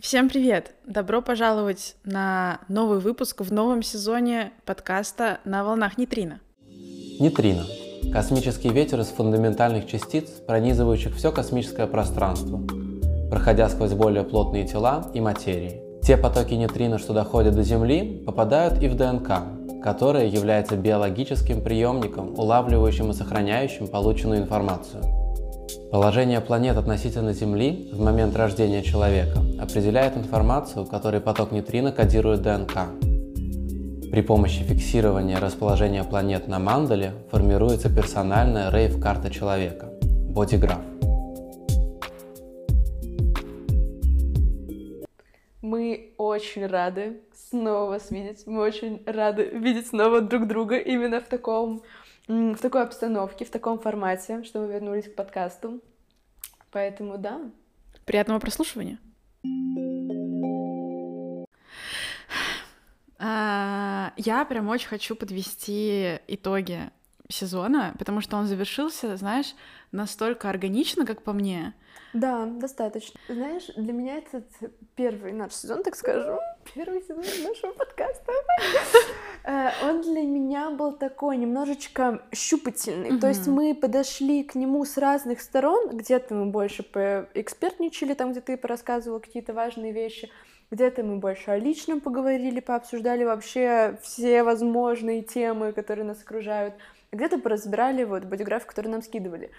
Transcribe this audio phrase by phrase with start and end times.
[0.00, 0.74] Всем привет!
[0.86, 6.40] Добро пожаловать на новый выпуск в новом сезоне подкаста «На волнах нейтрино».
[7.20, 7.64] Нейтрино–
[8.12, 12.62] космический ветер из фундаментальных частиц, пронизывающих все космическое пространство,
[13.30, 15.82] проходя сквозь более плотные тела и материи.
[16.02, 22.36] Те потоки нейтрино, что доходят до Земли, попадают и в ДНК, которая является биологическим приемником,
[22.38, 25.04] улавливающим и сохраняющим полученную информацию–
[25.92, 32.88] Положение планет относительно Земли в момент рождения человека определяет информацию, которой поток нейтрино кодирует ДНК.
[34.10, 39.90] При помощи фиксирования расположения планет на мандале формируется персональная рейв-карта человека–
[40.30, 40.78] бодиграф.
[45.60, 48.44] Мы очень рады снова вас видеть.
[48.46, 51.82] Мы очень рады видеть снова друг друга именно в таком
[52.28, 55.80] в такой обстановке, в таком формате, что мы вернулись к подкасту.
[56.72, 57.40] Поэтому да.
[58.04, 58.98] Приятного прослушивания.
[63.18, 66.90] А, я прям очень хочу подвести итоги
[67.28, 69.54] сезона, потому что он завершился, знаешь,
[69.92, 71.74] настолько органично, как по мне.
[72.12, 73.18] Да, достаточно.
[73.28, 74.44] Знаешь, для меня этот
[74.96, 76.38] первый наш сезон, так скажу,
[76.74, 78.32] первый сезон нашего подкаста,
[79.44, 83.18] он для меня был такой немножечко щупательный.
[83.18, 88.40] То есть мы подошли к нему с разных сторон, где-то мы больше поэкспертничали, там, где
[88.40, 90.30] ты порассказывала какие-то важные вещи,
[90.70, 96.74] где-то мы больше о личном поговорили, пообсуждали вообще все возможные темы, которые нас окружают,
[97.10, 99.50] где-то поразбирали вот бодиграф, который нам скидывали.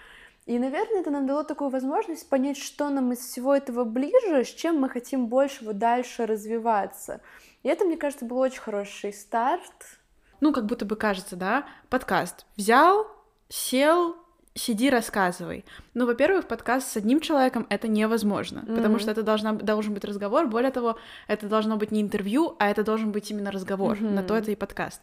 [0.46, 4.48] И, наверное, это нам дало такую возможность понять, что нам из всего этого ближе, с
[4.48, 7.20] чем мы хотим больше вот дальше развиваться.
[7.64, 9.98] И это, мне кажется, был очень хороший старт.
[10.40, 13.06] Ну, как будто бы кажется, да, подкаст взял,
[13.48, 14.16] сел,
[14.54, 15.64] сиди, рассказывай.
[15.94, 18.76] Ну, во-первых, подкаст с одним человеком это невозможно, mm-hmm.
[18.76, 20.46] потому что это должна, должен быть разговор.
[20.46, 23.96] Более того, это должно быть не интервью, а это должен быть именно разговор.
[23.96, 24.10] Mm-hmm.
[24.10, 25.00] На то это и подкаст.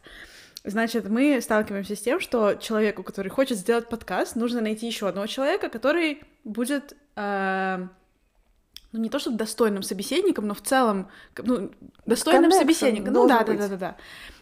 [0.63, 5.25] Значит, мы сталкиваемся с тем, что человеку, который хочет сделать подкаст, нужно найти еще одного
[5.25, 7.87] человека, который будет, э,
[8.91, 11.71] ну не то чтобы достойным собеседником, но в целом, ну,
[12.05, 13.13] достойным собеседником.
[13.13, 13.97] Ну да, да, да, да, да.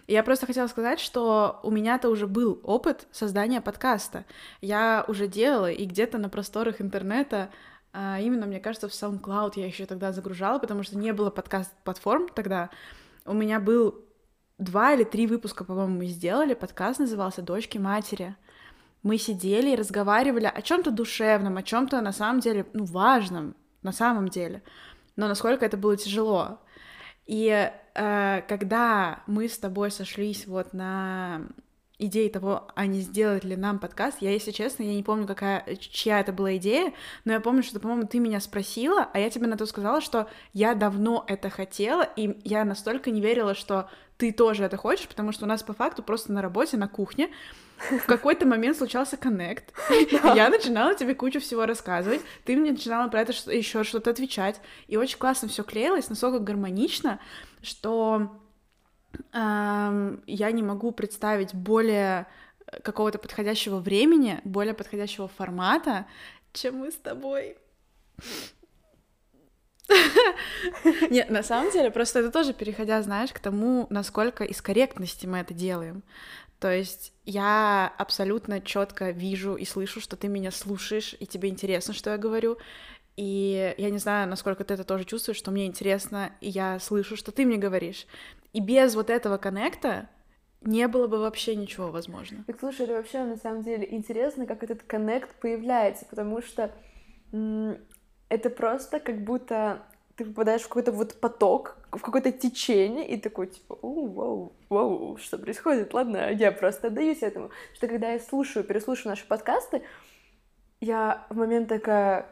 [0.08, 4.26] Я просто хотела сказать, что у меня-то уже был опыт создания подкаста.
[4.60, 7.50] Я уже делала, и где-то на просторах интернета
[7.92, 12.30] а именно, мне кажется, в SoundCloud я еще тогда загружала, потому что не было подкаст-платформ
[12.30, 12.70] тогда.
[13.26, 14.06] У меня был
[14.58, 16.54] два или три выпуска, по-моему, мы сделали.
[16.54, 18.36] Подкаст назывался «Дочки матери».
[19.02, 23.92] Мы сидели и разговаривали о чем-то душевном, о чем-то на самом деле, ну, важном, на
[23.92, 24.62] самом деле.
[25.16, 26.60] Но насколько это было тяжело.
[27.26, 31.44] И э, когда мы с тобой сошлись вот на
[32.00, 35.64] идеи того, а не сделать ли нам подкаст, я, если честно, я не помню, какая,
[35.76, 36.94] чья это была идея,
[37.26, 40.30] но я помню, что, по-моему, ты меня спросила, а я тебе на то сказала, что
[40.54, 45.32] я давно это хотела, и я настолько не верила, что ты тоже это хочешь, потому
[45.32, 47.30] что у нас по факту просто на работе, на кухне
[47.80, 49.74] в какой-то момент случался коннект.
[50.36, 54.98] Я начинала тебе кучу всего рассказывать, ты мне начинала про это еще что-то отвечать, и
[54.98, 57.20] очень классно все клеилось, настолько гармонично,
[57.62, 58.30] что
[59.34, 62.28] я не могу представить более
[62.84, 66.06] какого-то подходящего времени, более подходящего формата,
[66.54, 67.58] чем мы с тобой.
[71.10, 75.40] Нет, на самом деле, просто это тоже переходя, знаешь, к тому, насколько из корректности мы
[75.40, 76.04] это делаем.
[76.60, 81.94] То есть я абсолютно четко вижу и слышу, что ты меня слушаешь, и тебе интересно,
[81.94, 82.58] что я говорю.
[83.16, 87.16] И я не знаю, насколько ты это тоже чувствуешь, что мне интересно, и я слышу,
[87.16, 88.06] что ты мне говоришь.
[88.54, 90.10] И без вот этого коннекта
[90.62, 92.44] не было бы вообще ничего возможно.
[92.48, 96.74] Так слушай, это вообще на самом деле интересно, как этот коннект появляется, потому что
[97.32, 99.84] это просто как будто
[100.20, 105.18] ты попадаешь в какой-то вот поток, в какое-то течение, и такой, типа, у, вау, вау,
[105.18, 105.94] что происходит?
[105.94, 107.52] Ладно, я просто отдаюсь этому.
[107.74, 109.82] Что когда я слушаю, переслушаю наши подкасты,
[110.82, 112.26] я в момент такая,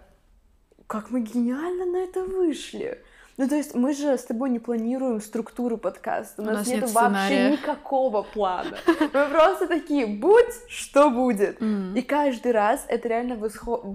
[0.85, 3.01] как мы гениально на это вышли.
[3.37, 6.67] Ну, то есть мы же с тобой не планируем структуру подкаста, у, у нас, нас
[6.67, 8.77] нет, нет вообще никакого плана.
[8.87, 11.61] Мы просто такие, будь что будет.
[11.61, 13.37] И каждый раз это реально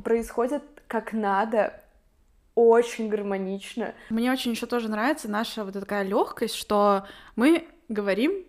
[0.02, 1.80] происходит как надо,
[2.54, 3.94] очень гармонично.
[4.10, 8.44] Мне очень еще тоже нравится наша вот такая легкость, что мы говорим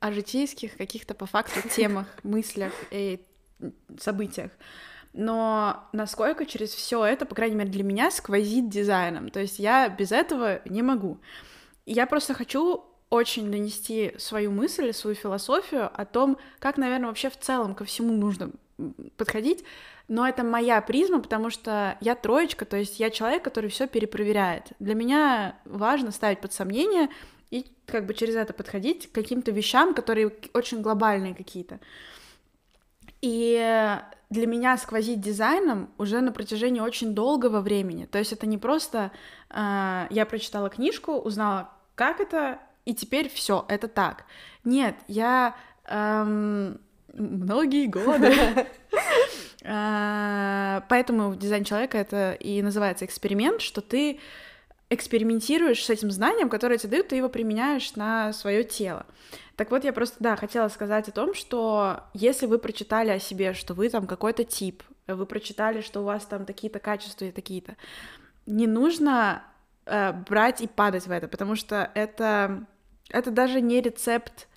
[0.00, 3.20] о житейских каких-то по факту темах, мыслях и
[3.98, 4.50] событиях.
[5.14, 9.30] Но насколько через все это, по крайней мере, для меня сквозит дизайном.
[9.30, 11.18] То есть я без этого не могу.
[11.86, 17.38] Я просто хочу очень донести свою мысль, свою философию о том, как, наверное, вообще в
[17.38, 18.50] целом ко всему нужно
[19.16, 19.64] подходить
[20.08, 24.72] но это моя призма, потому что я троечка, то есть я человек, который все перепроверяет.
[24.78, 27.08] Для меня важно ставить под сомнение
[27.50, 31.80] и как бы через это подходить к каким-то вещам, которые очень глобальные какие-то.
[33.22, 33.98] И
[34.34, 38.04] для меня сквозить дизайном уже на протяжении очень долгого времени.
[38.04, 39.12] То есть это не просто
[39.48, 44.24] э, я прочитала книжку, узнала, как это, и теперь все, это так.
[44.64, 45.54] Нет, я
[45.86, 46.80] эм,
[47.14, 48.34] многие годы.
[49.66, 54.20] Э, поэтому дизайн человека это и называется эксперимент, что ты
[54.90, 59.06] экспериментируешь с этим знанием, которое тебе дают, ты его применяешь на свое тело.
[59.56, 63.54] Так вот, я просто, да, хотела сказать о том, что если вы прочитали о себе,
[63.54, 67.76] что вы там какой-то тип, вы прочитали, что у вас там такие-то качества и такие-то,
[68.46, 69.42] не нужно
[69.86, 72.66] э, брать и падать в это, потому что это,
[73.10, 74.48] это даже не рецепт,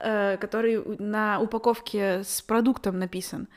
[0.00, 3.48] э, который на упаковке с продуктом написан.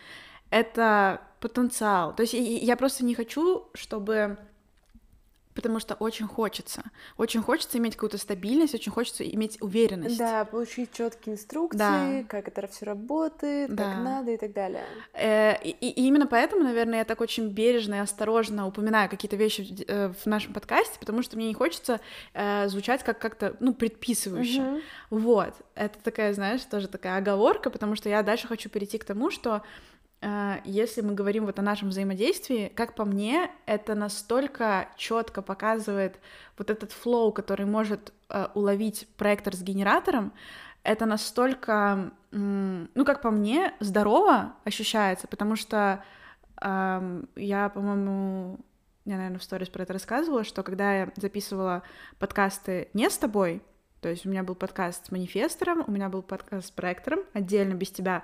[0.50, 2.16] Это потенциал.
[2.16, 4.38] То есть я просто не хочу, чтобы
[5.58, 6.84] потому что очень хочется.
[7.18, 10.20] Очень хочется иметь какую-то стабильность, очень хочется иметь уверенность.
[10.20, 12.24] Да, получить четкие инструкции, да.
[12.28, 13.96] как это все работает, да.
[13.96, 14.84] как надо и так далее.
[15.14, 19.84] Э, и, и именно поэтому, наверное, я так очень бережно и осторожно упоминаю какие-то вещи
[19.88, 22.02] э, в нашем подкасте, потому что мне не хочется
[22.36, 24.62] э, звучать как как-то, ну, предписывающе.
[24.62, 24.82] Угу.
[25.10, 25.56] Вот.
[25.74, 29.64] Это такая, знаешь, тоже такая оговорка, потому что я дальше хочу перейти к тому, что
[30.66, 36.20] если мы говорим вот о нашем взаимодействии, как по мне, это настолько четко показывает
[36.58, 40.34] вот этот флоу, который может uh, уловить проектор с генератором,
[40.82, 46.02] это настолько, ну, как по мне, здорово ощущается, потому что
[46.60, 48.60] я, по-моему,
[49.06, 51.84] я, наверное, в сторис про это рассказывала, что когда я записывала
[52.20, 53.62] подкасты не с тобой,
[54.02, 57.74] то есть у меня был подкаст с манифестором, у меня был подкаст с проектором, отдельно
[57.74, 58.24] без тебя,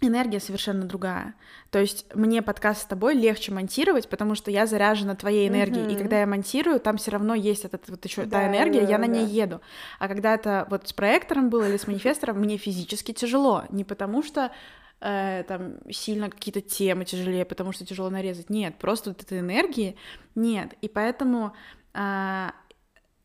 [0.00, 1.34] энергия совершенно другая.
[1.70, 5.94] То есть мне подкаст с тобой легче монтировать, потому что я заряжена твоей энергией, mm-hmm.
[5.94, 8.88] и когда я монтирую, там все равно есть этот вот еще да, та энергия, да,
[8.88, 9.60] я на ней еду.
[9.98, 14.22] А когда это вот с проектором было или с манифестором, мне физически тяжело, не потому
[14.22, 14.52] что
[15.00, 19.96] э, там сильно какие-то темы тяжелее, потому что тяжело нарезать, нет, просто вот этой энергии
[20.34, 21.54] нет, и поэтому
[21.94, 22.50] э,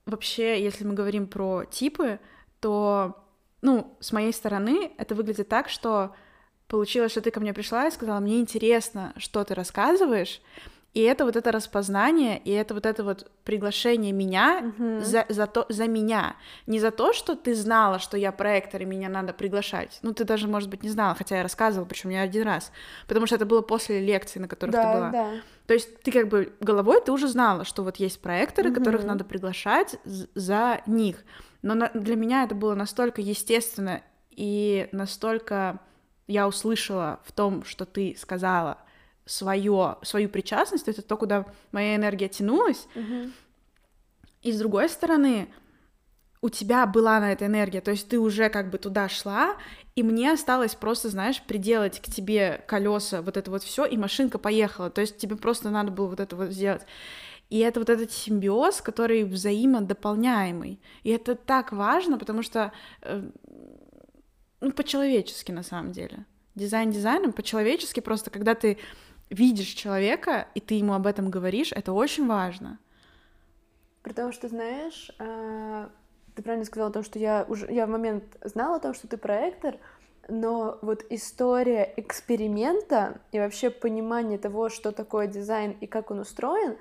[0.06, 2.20] вообще, если мы говорим про типы,
[2.60, 3.26] то
[3.62, 6.16] ну, с моей стороны это выглядит так, что
[6.70, 10.42] получилось, что ты ко мне пришла и сказала, мне интересно, что ты рассказываешь,
[10.94, 15.02] и это вот это распознание, и это вот это вот приглашение меня uh-huh.
[15.02, 16.36] за, за, то, за меня.
[16.66, 20.00] Не за то, что ты знала, что я проектор, и меня надо приглашать.
[20.02, 22.72] Ну, ты даже, может быть, не знала, хотя я рассказывала, причем не один раз.
[23.08, 25.10] Потому что это было после лекции, на которых да, ты была.
[25.12, 25.32] Да.
[25.68, 28.76] То есть ты как бы головой ты уже знала, что вот есть проекторы, uh-huh.
[28.76, 31.24] которых надо приглашать за них.
[31.62, 34.02] Но на, для меня это было настолько естественно
[34.32, 35.82] и настолько
[36.30, 38.78] я услышала в том, что ты сказала,
[39.26, 42.88] свое, свою причастность, это то, куда моя энергия тянулась.
[42.96, 43.32] Угу.
[44.44, 45.50] И с другой стороны,
[46.42, 49.56] у тебя была на это энергия, то есть ты уже как бы туда шла,
[49.96, 54.38] и мне осталось просто, знаешь, приделать к тебе колеса, вот это вот все, и машинка
[54.38, 54.90] поехала.
[54.90, 56.84] То есть тебе просто надо было вот это вот сделать.
[57.50, 60.80] И это вот этот симбиоз, который взаимодополняемый.
[61.04, 62.72] И это так важно, потому что
[63.02, 63.30] э,
[64.62, 66.26] ну, по-человечески на самом деле.
[66.56, 68.78] Дизайн дизайном по-человечески просто, когда ты
[69.30, 72.80] видишь человека, и ты ему об этом говоришь, это очень важно.
[74.02, 75.90] При том, что, знаешь, а,
[76.36, 79.08] ты правильно сказала о том, что я уже я в момент знала о том, что
[79.08, 79.78] ты проектор,
[80.28, 86.78] но вот история эксперимента и вообще понимание того, что такое дизайн и как он устроен,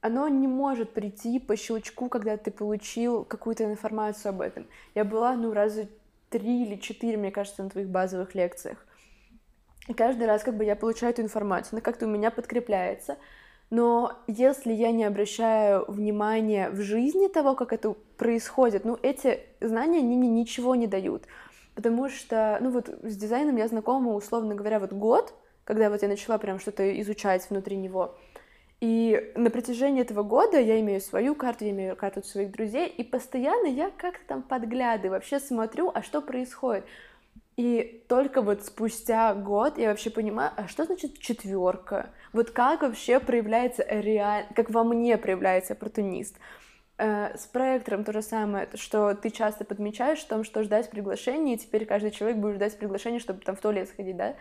[0.00, 4.66] оно не может прийти по щелчку, когда ты получил какую-то информацию об этом.
[4.94, 5.88] Я была, ну, раза
[6.32, 8.84] три или четыре, мне кажется, на твоих базовых лекциях.
[9.88, 13.16] И каждый раз как бы я получаю эту информацию, она как-то у меня подкрепляется.
[13.70, 19.98] Но если я не обращаю внимания в жизни того, как это происходит, ну, эти знания,
[19.98, 21.24] они мне ничего не дают.
[21.74, 25.34] Потому что, ну, вот с дизайном я знакома, условно говоря, вот год,
[25.64, 28.14] когда вот я начала прям что-то изучать внутри него.
[28.82, 33.04] И на протяжении этого года я имею свою карту, я имею карту своих друзей, и
[33.04, 36.84] постоянно я как-то там подглядываю, вообще смотрю, а что происходит.
[37.56, 42.10] И только вот спустя год я вообще понимаю, а что значит четверка?
[42.32, 46.34] Вот как вообще проявляется реально, как во мне проявляется оппортунист?
[46.98, 51.54] Э, с проектором то же самое, что ты часто подмечаешь в том, что ждать приглашения,
[51.54, 54.34] и теперь каждый человек будет ждать приглашения, чтобы там в туалет сходить, да?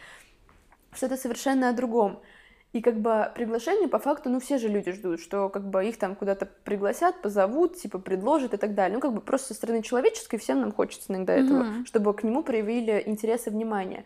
[0.93, 2.23] Что это совершенно о другом.
[2.73, 5.97] И как бы приглашение по факту, ну все же люди ждут, что как бы их
[5.97, 8.95] там куда-то пригласят, позовут, типа предложат и так далее.
[8.95, 11.45] Ну как бы просто со стороны человеческой всем нам хочется иногда mm-hmm.
[11.45, 14.05] этого, чтобы к нему проявили интерес и внимание.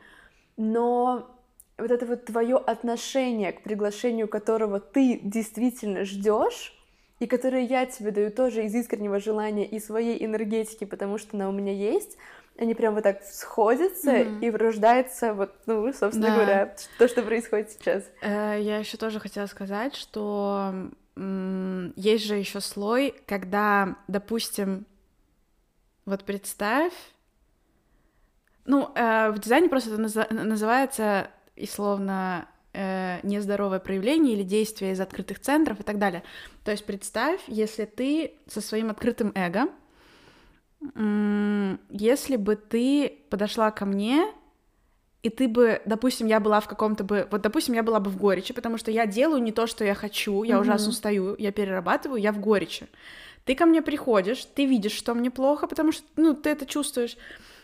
[0.57, 1.29] Но
[1.77, 6.73] вот это вот твое отношение к приглашению, которого ты действительно ждешь,
[7.19, 11.49] и которое я тебе даю тоже из искреннего желания и своей энергетики, потому что она
[11.49, 12.17] у меня есть,
[12.57, 14.39] они прям вот так сходятся mm-hmm.
[14.41, 16.35] и рождается вот, ну, собственно да.
[16.35, 18.03] говоря, то, что происходит сейчас.
[18.21, 20.73] Э, я еще тоже хотела сказать, что
[21.17, 24.85] есть же еще слой, когда, допустим,
[26.05, 26.93] вот представь,
[28.65, 34.91] ну, э, в дизайне просто это наз- называется и словно э, нездоровое проявление или действие
[34.91, 36.23] из открытых центров и так далее.
[36.65, 39.69] То есть представь, если ты со своим открытым эго,
[41.89, 44.25] если бы ты подошла ко мне,
[45.25, 48.17] и ты бы, допустим, я была в каком-то бы, вот, допустим, я была бы в
[48.17, 50.61] горечи, потому что я делаю не то, что я хочу, я mm-hmm.
[50.61, 52.87] ужасно устаю, я перерабатываю, я в горечи.
[53.43, 57.17] Ты ко мне приходишь, ты видишь, что мне плохо, потому что, ну, ты это чувствуешь,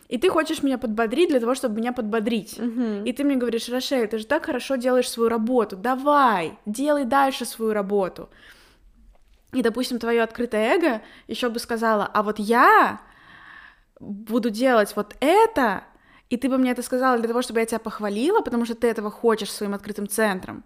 [0.10, 2.58] и ты хочешь меня подбодрить для того, чтобы меня подбодрить.
[2.58, 3.04] Mm-hmm.
[3.08, 7.46] И ты мне говоришь, Рошель, ты же так хорошо делаешь свою работу, давай, делай дальше
[7.46, 8.28] свою работу.
[9.54, 13.02] И, допустим, твое открытое эго еще бы сказала, а вот я
[14.02, 15.84] буду делать вот это,
[16.30, 18.88] и ты бы мне это сказала для того, чтобы я тебя похвалила, потому что ты
[18.88, 20.64] этого хочешь своим открытым центром.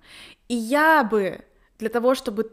[0.47, 1.41] И я бы
[1.79, 2.51] для того, чтобы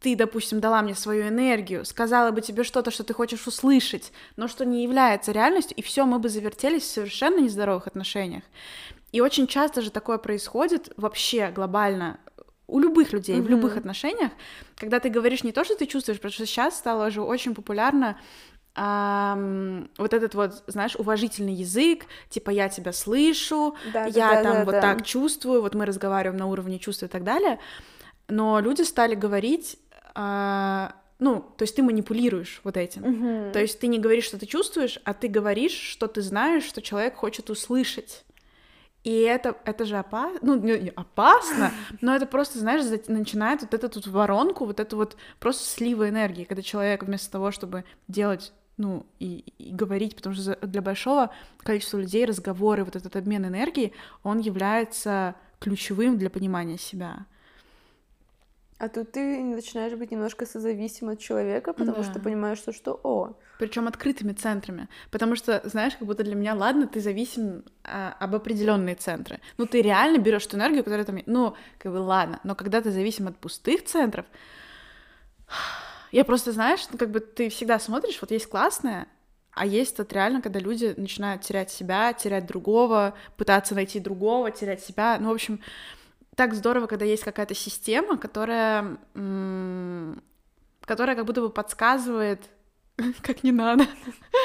[0.00, 4.48] ты, допустим, дала мне свою энергию, сказала бы тебе что-то, что ты хочешь услышать, но
[4.48, 8.42] что не является реальностью, и все, мы бы завертелись в совершенно нездоровых отношениях.
[9.12, 12.18] И очень часто же такое происходит вообще глобально
[12.66, 13.42] у любых людей, mm-hmm.
[13.42, 14.32] в любых отношениях,
[14.76, 18.18] когда ты говоришь не то, что ты чувствуешь, потому что сейчас стало уже очень популярно
[18.74, 19.38] а,
[19.98, 24.64] вот этот вот, знаешь, уважительный язык, типа я тебя слышу, да, я да, там да,
[24.64, 24.80] вот да.
[24.80, 27.58] так чувствую, вот мы разговариваем на уровне чувств и так далее,
[28.28, 29.78] но люди стали говорить
[30.14, 33.02] а, ну, то есть ты манипулируешь вот этим.
[33.02, 33.52] Uh-huh.
[33.52, 36.82] То есть ты не говоришь, что ты чувствуешь, а ты говоришь, что ты знаешь, что
[36.82, 38.24] человек хочет услышать.
[39.04, 44.00] И это, это же опасно, ну, не, опасно, но это просто, знаешь, начинает вот эту
[44.00, 49.06] вот воронку, вот эту вот просто слива энергии, когда человек вместо того, чтобы делать ну,
[49.20, 54.38] и, и говорить, потому что для большого количества людей разговоры, вот этот обмен энергией, он
[54.40, 57.26] является ключевым для понимания себя.
[58.78, 62.04] А тут ты начинаешь быть немножко созависим от человека, потому да.
[62.04, 63.32] что понимаешь, что что о.
[63.58, 64.88] Причем открытыми центрами.
[65.10, 69.40] Потому что, знаешь, как будто для меня, ладно, ты зависим а, об определенные центры.
[69.58, 71.18] Ну, ты реально берешь ту энергию, которая там.
[71.26, 72.40] Ну, как бы ладно.
[72.42, 74.26] Но когда ты зависим от пустых центров,
[76.14, 79.08] я просто, знаешь, ну, как бы ты всегда смотришь, вот есть классное,
[79.50, 84.84] а есть тут реально, когда люди начинают терять себя, терять другого, пытаться найти другого, терять
[84.84, 85.16] себя.
[85.18, 85.60] Ну, в общем,
[86.36, 88.96] так здорово, когда есть какая-то система, которая,
[90.80, 92.40] которая как будто бы подсказывает,
[93.22, 93.84] как не надо.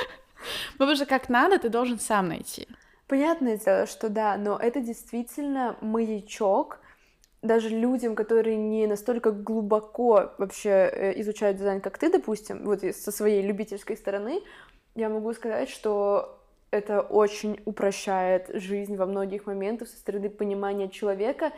[0.79, 2.67] Потому что как надо, ты должен сам найти.
[3.07, 6.79] Понятное дело, что да, но это действительно маячок,
[7.41, 13.11] даже людям, которые не настолько глубоко вообще э, изучают дизайн, как ты, допустим, вот со
[13.11, 14.41] своей любительской стороны,
[14.95, 16.39] я могу сказать, что
[16.71, 21.51] это очень упрощает жизнь во многих моментах со стороны понимания человека,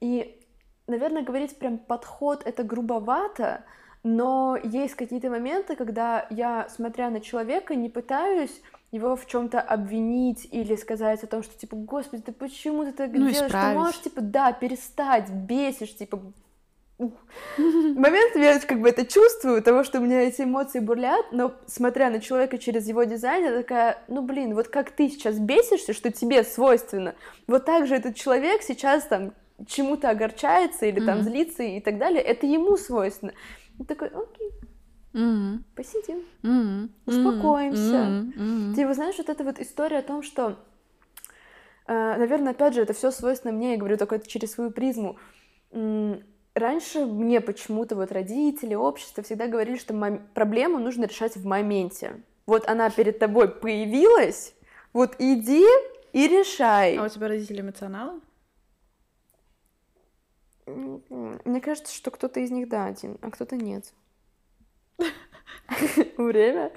[0.00, 0.40] и,
[0.86, 3.64] наверное, говорить прям подход это грубовато,
[4.02, 8.62] но есть какие-то моменты, когда я, смотря на человека, не пытаюсь
[8.92, 13.10] его в чем-то обвинить или сказать о том, что типа, господи, ты почему ты так
[13.12, 13.36] ну, делаешь?
[13.36, 13.72] Исправить.
[13.72, 16.20] Ты можешь, типа, да, перестать, бесишь, типа,
[17.58, 22.08] момент я как бы это чувствую, того, что у меня эти эмоции бурлят, но смотря
[22.08, 26.10] на человека через его дизайн, я такая, ну блин, вот как ты сейчас бесишься, что
[26.10, 27.14] тебе свойственно,
[27.46, 29.34] вот так же этот человек сейчас там
[29.66, 31.06] чему-то огорчается или mm-hmm.
[31.06, 33.32] там злится и так далее, это ему свойственно.
[33.78, 34.52] И такой, окей,
[35.16, 35.58] mm-hmm.
[35.74, 36.88] посидим, mm-hmm.
[37.06, 37.80] успокоимся.
[37.80, 38.74] Mm-hmm.
[38.74, 40.56] Ты знаешь, вот эта вот история о том, что,
[41.86, 45.18] э, наверное, опять же, это все свойственно мне, я говорю только через свою призму.
[45.72, 52.22] Раньше мне почему-то вот родители, общество всегда говорили, что мом- проблему нужно решать в моменте.
[52.46, 54.54] Вот она перед тобой появилась,
[54.92, 55.66] вот иди
[56.12, 56.96] и решай.
[56.96, 58.20] А у тебя родители эмоционалы?
[60.64, 63.92] Мне кажется, что кто-то из них, да, один, а кто-то нет.
[66.16, 66.70] Время.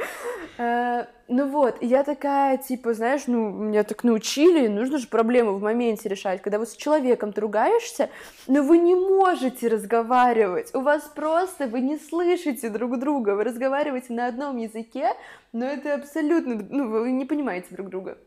[0.57, 5.61] Э, ну вот, я такая, типа, знаешь, ну, меня так научили, нужно же проблему в
[5.61, 6.41] моменте решать.
[6.41, 8.09] Когда вот с человеком ругаешься,
[8.47, 14.13] но вы не можете разговаривать, у вас просто, вы не слышите друг друга, вы разговариваете
[14.13, 15.13] на одном языке,
[15.53, 18.17] но это абсолютно, ну, вы не понимаете друг друга.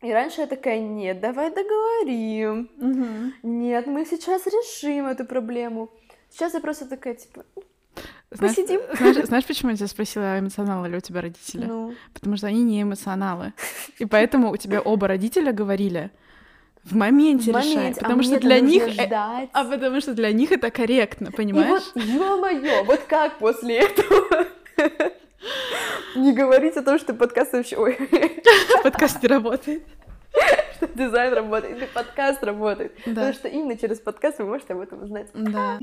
[0.00, 2.70] И раньше я такая, нет, давай договорим.
[2.78, 3.48] Угу.
[3.48, 5.90] Нет, мы сейчас решим эту проблему.
[6.30, 7.44] Сейчас я просто такая, типа,
[8.30, 8.80] знаешь, посидим.
[8.96, 11.64] Знаешь, знаешь, почему я тебя спросила, эмоционалы ли у тебя родители?
[11.64, 11.94] Ну.
[12.14, 13.52] Потому что они не эмоционалы.
[13.98, 16.10] И поэтому у тебя оба родителя говорили,
[16.84, 19.50] в моменте, В моменте, решать, а потому что для них, э, ждать.
[19.52, 21.82] а потому что для них это корректно, И понимаешь?
[21.94, 24.46] вот, ё-моё, вот как после этого
[26.16, 27.76] не говорить о том, что подкаст вообще...
[27.76, 27.98] Ой,
[28.82, 29.82] Подкаст не работает.
[30.76, 32.92] что дизайн работает, или подкаст работает.
[33.06, 33.12] Да.
[33.12, 35.28] Потому что именно через подкаст вы можете об этом узнать.
[35.34, 35.78] Да.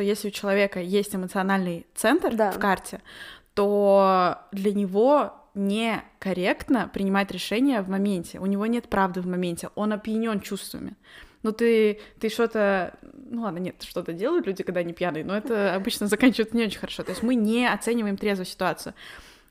[0.00, 2.50] Если у человека есть эмоциональный центр Да.
[2.52, 3.00] в карте,
[3.54, 8.38] то для него некорректно принимать решения в моменте.
[8.38, 10.96] У него нет правды в моменте, он опьянен чувствами.
[11.42, 12.94] Ну ты, ты что-то...
[13.02, 16.78] Ну ладно, нет, что-то делают люди, когда они пьяные, но это обычно заканчивается не очень
[16.78, 17.02] хорошо.
[17.02, 18.94] То есть мы не оцениваем трезво ситуацию.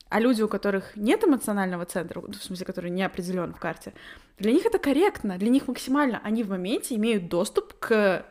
[0.08, 3.92] А люди, у которых нет эмоционального центра, в смысле, который не определен в карте,
[4.38, 6.20] для них это корректно, для них максимально.
[6.24, 8.24] Они в моменте имеют доступ к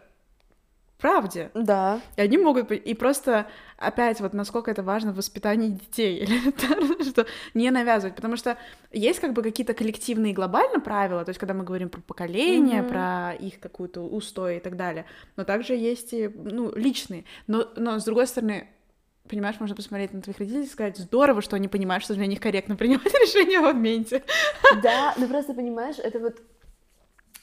[0.99, 1.49] правде.
[1.53, 2.01] Да.
[2.17, 2.71] И они могут.
[2.71, 6.27] И просто, опять, вот насколько это важно в воспитании детей,
[7.03, 8.15] что не навязывать.
[8.15, 8.57] Потому что
[8.91, 12.89] есть как бы какие-то коллективные глобально правила, то есть когда мы говорим про поколение, Мгм.
[12.89, 15.05] про их какую-то устой и так далее.
[15.37, 17.25] Но также есть и, ну, личные.
[17.47, 18.67] Но, но с другой стороны,
[19.27, 22.39] понимаешь, можно посмотреть на твоих родителей и сказать, здорово, что они понимают, что для них
[22.39, 24.23] корректно принимать решения в моменте.
[24.83, 26.41] Да, ну просто понимаешь, это вот...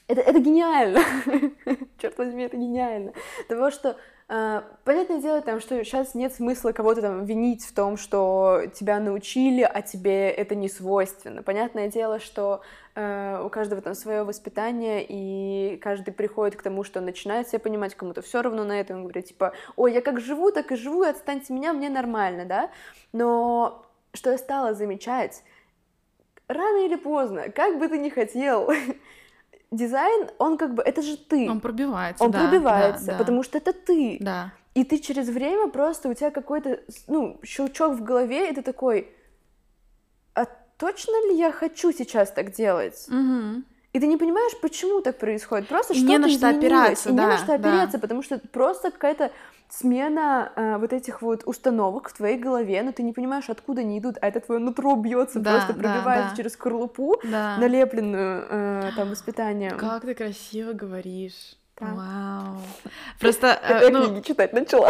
[0.07, 1.01] Это, это гениально.
[1.97, 3.11] Черт возьми, это гениально.
[3.49, 3.97] Того, что
[4.29, 9.01] э, понятное дело, там, что сейчас нет смысла кого-то там винить в том, что тебя
[9.01, 11.43] научили, а тебе это не свойственно.
[11.43, 12.61] Понятное дело, что
[12.95, 17.93] э, у каждого там свое воспитание, и каждый приходит к тому, что начинает себя понимать,
[17.93, 21.03] кому-то все равно на это, он говорит, типа, ой, я как живу, так и живу,
[21.03, 22.71] и отстаньте меня, мне нормально, да?
[23.11, 25.43] Но что я стала замечать,
[26.47, 28.69] рано или поздно, как бы ты ни хотел,
[29.71, 31.49] дизайн, он как бы, это же ты.
[31.49, 33.17] Он пробивается, Он да, пробивается, да, да.
[33.17, 34.17] потому что это ты.
[34.19, 34.51] Да.
[34.73, 39.09] И ты через время просто, у тебя какой-то, ну, щелчок в голове, и ты такой,
[40.35, 40.45] а
[40.77, 43.05] точно ли я хочу сейчас так делать?
[43.07, 43.65] Мгм.
[43.93, 45.67] И ты не понимаешь, почему так происходит.
[45.67, 47.53] Просто что-то не на что опираться, и не на да, что да.
[47.55, 49.31] опереться, потому что просто какая-то
[49.69, 53.99] смена э, вот этих вот установок в твоей голове, но ты не понимаешь, откуда они
[53.99, 56.35] идут, а это твое нутро бьется, Да, просто да, пробивается да.
[56.35, 57.57] через скорлупу, Да.
[57.57, 59.77] налепленную э, там воспитанием.
[59.77, 61.57] Как ты красиво говоришь.
[61.79, 61.85] Да.
[61.93, 62.61] Вау.
[63.19, 64.89] Просто, э, я ну, книги читать начала.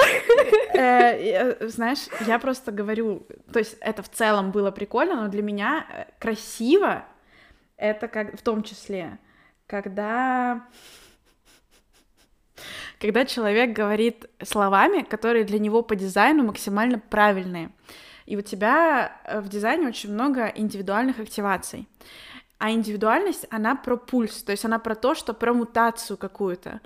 [0.74, 5.42] э, э, знаешь, я просто говорю, то есть это в целом было прикольно, но для
[5.42, 7.04] меня э, красиво
[7.76, 9.18] это как в том числе,
[9.68, 10.64] когда
[13.00, 17.72] когда человек говорит словами, которые для него по дизайну максимально правильные.
[18.26, 21.88] И у тебя э, в дизайне очень много индивидуальных активаций.
[22.60, 26.82] А индивидуальность, она про пульс, то есть она про то, что про мутацию какую-то.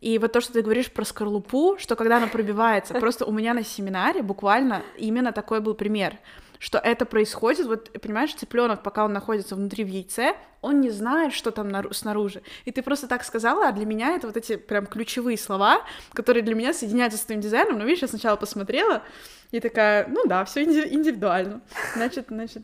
[0.00, 3.54] И вот то, что ты говоришь про скорлупу, что когда она пробивается, просто у меня
[3.54, 6.18] на семинаре буквально именно такой был пример,
[6.64, 11.34] что это происходит, вот, понимаешь, цыпленок, пока он находится внутри в яйце, он не знает,
[11.34, 12.42] что там нару- снаружи.
[12.64, 15.82] И ты просто так сказала, а для меня это вот эти прям ключевые слова,
[16.14, 17.78] которые для меня соединяются с твоим дизайном.
[17.78, 19.02] Но видишь, я сначала посмотрела
[19.50, 21.60] и такая, ну да, все индивидуально.
[21.96, 22.62] Значит, значит,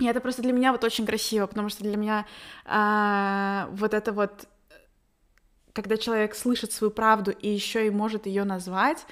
[0.00, 2.26] и это просто для меня вот очень красиво, потому что для меня
[2.64, 4.48] а, вот это вот,
[5.72, 9.06] когда человек слышит свою правду и еще и может ее назвать,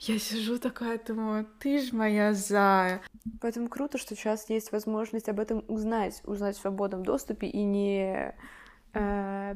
[0.00, 3.00] я сижу такая, думаю, ты ж моя зая.
[3.40, 8.34] Поэтому круто, что сейчас есть возможность об этом узнать, узнать в свободном доступе и не
[8.94, 9.54] э,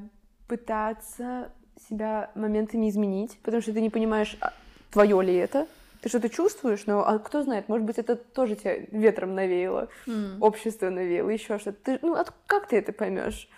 [0.48, 1.52] пытаться
[1.88, 4.37] себя моментами изменить, потому что ты не понимаешь,
[4.90, 5.66] твое ли это.
[6.00, 9.88] Ты что-то чувствуешь, но а кто знает, может быть, это тоже тебя ветром навеяло,
[10.40, 11.78] общество навеяло, еще что-то.
[11.85, 13.48] Ты, ну, от- как ты это поймешь?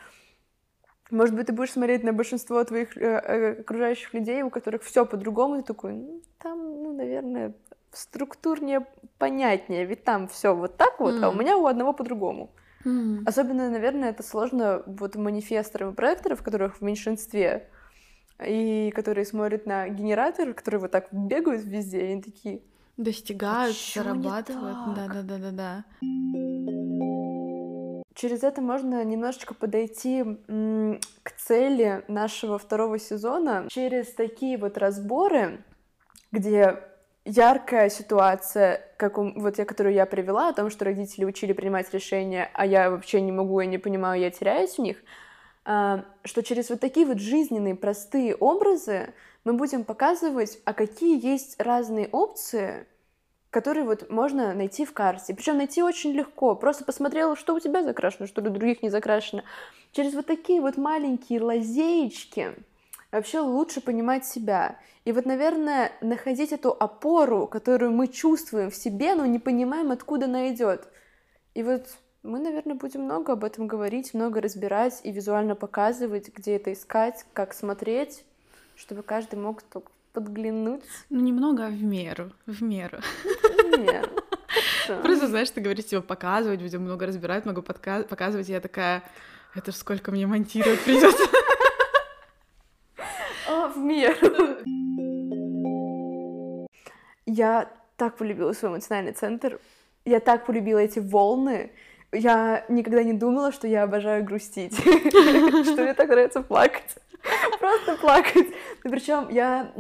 [1.10, 5.04] Может быть, ты будешь смотреть на большинство твоих э, э, окружающих людей, у которых все
[5.04, 7.54] по-другому, и ты такой, ну, там, ну, наверное,
[7.92, 8.86] структурнее,
[9.18, 12.50] понятнее, ведь там все вот так вот, а у меня у одного по-другому.
[12.84, 13.22] М.
[13.26, 17.68] Особенно, наверное, это сложно вот манифесторам и проекторов, которых в меньшинстве,
[18.44, 22.62] и которые смотрят на генератор, которые вот так бегают везде, и они такие,
[22.96, 24.78] Достигают, не зарабатывают.
[24.94, 25.84] Да-да-да-да-да.
[28.14, 30.24] Через это можно немножечко подойти
[31.22, 33.66] к цели нашего второго сезона.
[33.68, 35.62] Через такие вот разборы,
[36.32, 36.78] где
[37.24, 41.92] яркая ситуация, как у- вот я, которую я привела, о том, что родители учили принимать
[41.92, 44.98] решения, а я вообще не могу, я не понимаю, я теряюсь в них,
[45.64, 51.60] а, что через вот такие вот жизненные простые образы мы будем показывать, а какие есть
[51.60, 52.86] разные опции,
[53.54, 55.32] которые вот можно найти в карте.
[55.32, 56.56] Причем найти очень легко.
[56.56, 59.44] Просто посмотрела, что у тебя закрашено, что у других не закрашено.
[59.92, 62.48] Через вот такие вот маленькие лазеечки
[63.12, 64.76] вообще лучше понимать себя.
[65.04, 70.26] И вот, наверное, находить эту опору, которую мы чувствуем в себе, но не понимаем, откуда
[70.26, 70.88] она идет.
[71.54, 71.86] И вот
[72.24, 77.26] Мы, наверное, будем много об этом говорить, много разбирать и визуально показывать, где это искать,
[77.34, 78.24] как смотреть,
[78.76, 79.62] чтобы каждый мог
[80.14, 80.84] подглянуть.
[81.10, 83.00] Ну, немного, а в меру, в меру.
[83.78, 84.10] Нет.
[85.02, 89.02] Просто, знаешь, ты говоришь, типа, показывать, будем много разбирать, много подка- показывать, и я такая,
[89.54, 91.24] это ж сколько мне монтировать придется.
[93.48, 94.58] А, в меру.
[97.26, 99.58] Я так полюбила свой эмоциональный центр.
[100.04, 101.72] Я так полюбила эти волны.
[102.12, 104.76] Я никогда не думала, что я обожаю грустить.
[104.78, 106.96] Что мне так нравится плакать.
[107.60, 108.48] Просто плакать.
[108.82, 109.72] Причем я,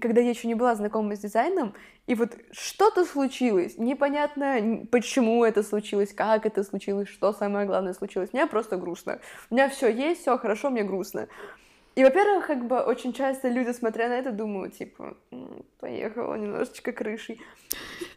[0.00, 1.74] когда я еще не была знакома с дизайном,
[2.06, 8.32] и вот что-то случилось, непонятно, почему это случилось, как это случилось, что самое главное случилось.
[8.32, 9.18] Мне просто грустно.
[9.50, 11.28] У меня все есть, все хорошо, мне грустно.
[11.96, 16.92] И, во-первых, как бы очень часто люди, смотря на это, думают, типа, «М, поехала немножечко
[16.92, 17.40] крышей.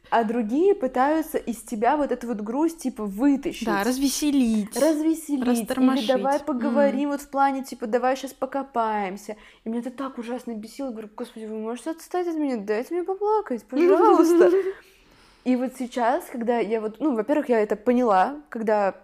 [0.10, 3.66] А другие пытаются из тебя вот эту вот грусть, типа, вытащить.
[3.66, 4.76] Да, развеселить.
[4.76, 5.46] развеселить.
[5.46, 9.36] Или давай поговорим вот в плане, типа, давай сейчас покопаемся.
[9.64, 10.88] И меня это так ужасно бесило.
[10.88, 12.58] Я говорю, господи, вы можете отстать от меня?
[12.58, 14.52] Дайте мне поплакать, пожалуйста.
[15.46, 18.96] И вот сейчас, когда я вот, ну, во-первых, я это поняла, когда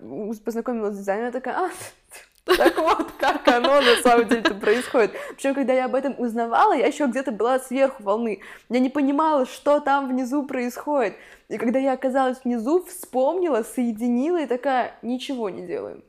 [0.44, 1.70] познакомилась с дизайнером, я такая, а,
[2.46, 5.12] так вот, как оно на самом деле происходит.
[5.36, 8.42] Причем, когда я об этом узнавала, я еще где-то была сверху волны.
[8.70, 11.16] Я не понимала, что там внизу происходит.
[11.50, 16.04] И когда я оказалась внизу, вспомнила, соединила и такая, ничего не делаем.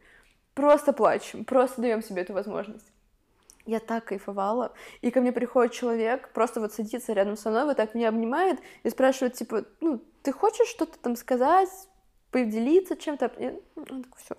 [0.55, 2.87] Просто плачем, просто даем себе эту возможность.
[3.65, 4.73] Я так кайфовала.
[5.01, 8.61] И ко мне приходит человек, просто вот садится рядом со мной, вот так меня обнимает
[8.85, 11.69] и спрашивает, типа, ну, ты хочешь что-то там сказать,
[12.31, 13.33] поделиться чем-то?
[13.39, 14.37] Я, ну, такой, все.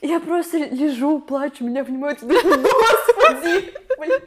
[0.00, 4.20] Я просто лежу, плачу, меня думаю, господи, блин,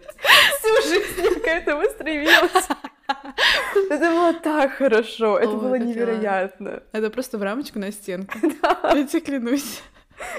[0.59, 2.67] всю жизнь я к этому стремилась.
[3.89, 6.83] Это было так хорошо, это О, было это невероятно.
[6.91, 8.37] Это просто в рамочку на стенку.
[8.83, 9.81] Я тебе клянусь.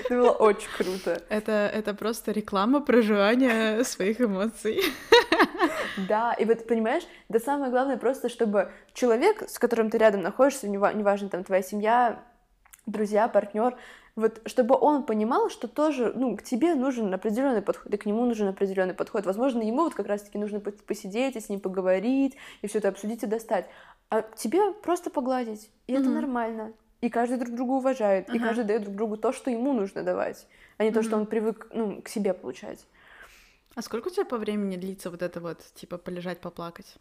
[0.04, 1.22] Это было очень круто.
[1.30, 4.82] Это, это просто реклама проживания своих эмоций.
[6.08, 10.66] Да, и вот понимаешь, да самое главное просто, чтобы человек, с которым ты рядом находишься,
[10.66, 12.22] нева- неважно, там твоя семья,
[12.86, 13.76] друзья, партнер,
[14.16, 18.24] вот чтобы он понимал, что тоже, ну, к тебе нужен определенный подход, и к нему
[18.26, 19.26] нужен определенный подход.
[19.26, 22.88] Возможно, ему вот как раз-таки нужно пос- посидеть и с ним поговорить, и все это
[22.88, 23.66] обсудить и достать.
[24.08, 25.70] А тебе просто погладить.
[25.86, 26.14] И это Мгм.
[26.14, 26.72] нормально.
[27.00, 28.48] И каждый друг друга уважает, и Ага.
[28.48, 30.46] каждый дает друг другу то, что ему нужно давать,
[30.76, 32.86] а не то, что он привык, ну, к себе получать.
[33.74, 36.96] А сколько у тебя по времени длится вот это вот, типа, полежать, поплакать?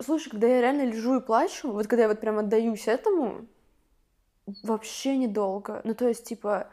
[0.00, 3.46] Слушай, когда я реально лежу и плачу, вот когда я вот прям отдаюсь этому,
[4.62, 5.80] вообще недолго.
[5.84, 6.68] Ну, то есть, типа,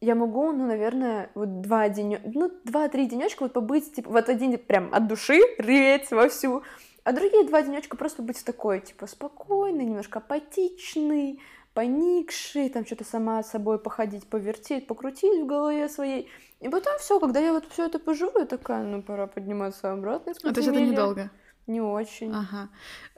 [0.00, 2.18] я могу, ну, наверное, вот два денё...
[2.24, 6.62] ну, два-три денечка вот побыть, типа, вот один прям от души реветь вовсю,
[7.04, 11.40] а другие два денечка просто быть такой, типа, спокойный, немножко апатичный,
[11.72, 16.28] поникший, там что-то сама с собой походить, повертеть, покрутить в голове своей.
[16.60, 20.32] И потом все, когда я вот все это поживу, я такая, ну, пора подниматься обратно
[20.32, 20.92] А, то есть это подземелья».
[20.92, 21.30] недолго?
[21.66, 22.32] Не очень.
[22.32, 22.68] Ага.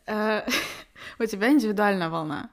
[0.07, 0.43] Э,
[1.19, 2.51] У тебя индивидуальная волна.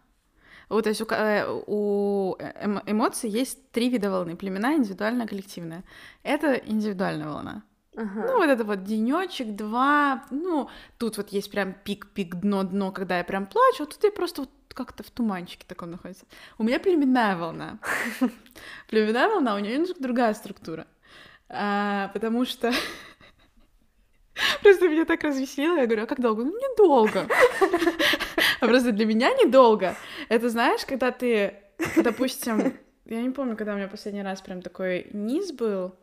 [0.70, 5.84] Вот, то есть у, э, у эмо- эмоций есть три вида волны: племенная, индивидуальная, коллективная.
[6.24, 7.64] Это индивидуальная волна.
[7.98, 8.26] Ага.
[8.28, 10.26] Ну, вот это вот денечек, два.
[10.30, 14.42] Ну, тут вот есть прям пик-пик, дно-дно, когда я прям плачу, а тут я просто
[14.42, 16.26] вот как-то в туманчике таком находится.
[16.58, 17.80] У меня племенная волна.
[18.90, 20.86] Племенная волна, у нее немножко другая структура.
[21.48, 22.74] А, потому что
[24.62, 26.44] Просто меня так развеселило, я говорю, а как долго?
[26.44, 27.28] Ну, недолго.
[28.62, 29.96] А просто для меня недолго.
[30.30, 31.56] Это знаешь, когда ты,
[31.98, 32.74] допустим,
[33.06, 35.94] я не помню, когда у меня последний раз прям такой низ был.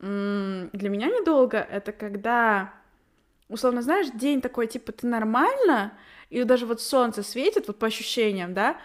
[0.00, 2.72] Для меня недолго это когда,
[3.48, 5.92] условно, знаешь, день такой, типа, ты нормально,
[6.30, 8.78] и даже вот солнце светит, вот по ощущениям, да,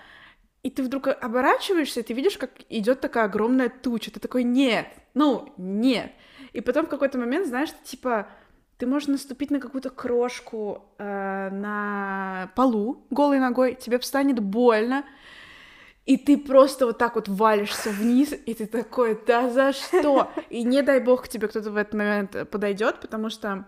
[0.62, 4.12] и ты вдруг оборачиваешься, и ты видишь, как идет такая огромная туча.
[4.12, 6.12] Ты такой, нет, ну, нет.
[6.54, 8.28] И потом в какой-то момент, знаешь, типа,
[8.78, 15.04] ты можешь наступить на какую-то крошку э, на полу голой ногой, тебе станет больно,
[16.06, 20.32] и ты просто вот так вот валишься вниз, и ты такой, да за что?
[20.50, 23.66] И не дай бог к тебе кто-то в этот момент подойдет, потому что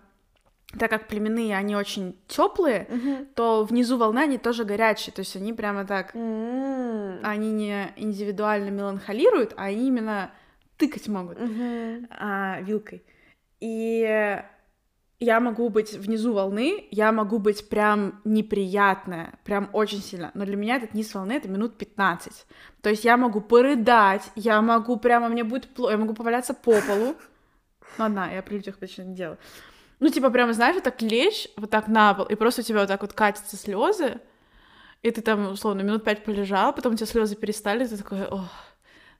[0.78, 3.26] так как племенные, они очень теплые, Мгм.
[3.34, 7.18] то внизу волны, они тоже горячие, то есть они прямо так, М.
[7.22, 10.30] они не индивидуально меланхолируют, а они именно
[10.76, 12.08] тыкать могут Мгм.
[12.10, 13.02] а, вилкой.
[13.60, 14.42] И
[15.20, 20.32] я могу быть внизу волны, я могу быть прям неприятная, прям очень сильно.
[20.34, 22.46] Но для меня этот низ волны— это минут 15.
[22.80, 26.72] То есть я могу порыдать, я могу прямо, мне будет плохо, я могу поваляться по
[26.80, 27.14] полу.
[27.98, 29.38] Ну, одна, я при людях точно не делаю.
[30.00, 32.80] Ну, типа, прямо, знаешь, вот так лечь, вот так на пол, и просто у тебя
[32.80, 34.18] вот так вот катятся слезы,
[35.02, 38.48] И ты там, условно, минут пять полежал, потом у тебя слезы перестали, ты такой, ох,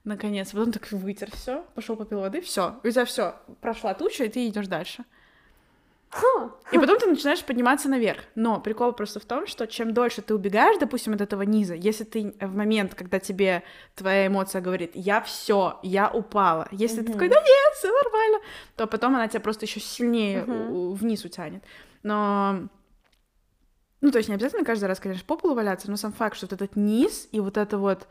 [0.03, 0.51] наконец.
[0.51, 2.79] Потом так вытер все, пошел попил воды, все.
[2.83, 5.05] У тебя все, прошла туча, и ты идешь дальше.
[6.71, 8.21] И потом ты начинаешь подниматься наверх.
[8.35, 12.03] Но прикол просто в том, что чем дольше ты убегаешь, допустим, от этого низа, если
[12.03, 13.63] ты в момент, когда тебе
[13.95, 18.39] твоя эмоция говорит, я все, я упала, если ты такой, да нет, все нормально,
[18.75, 21.63] то потом она тебя просто еще сильнее вниз утянет.
[22.03, 22.69] Но
[24.01, 26.45] ну, то есть не обязательно каждый раз, конечно, по полу валяться, но сам факт, что
[26.45, 28.07] вот этот низ и вот это вот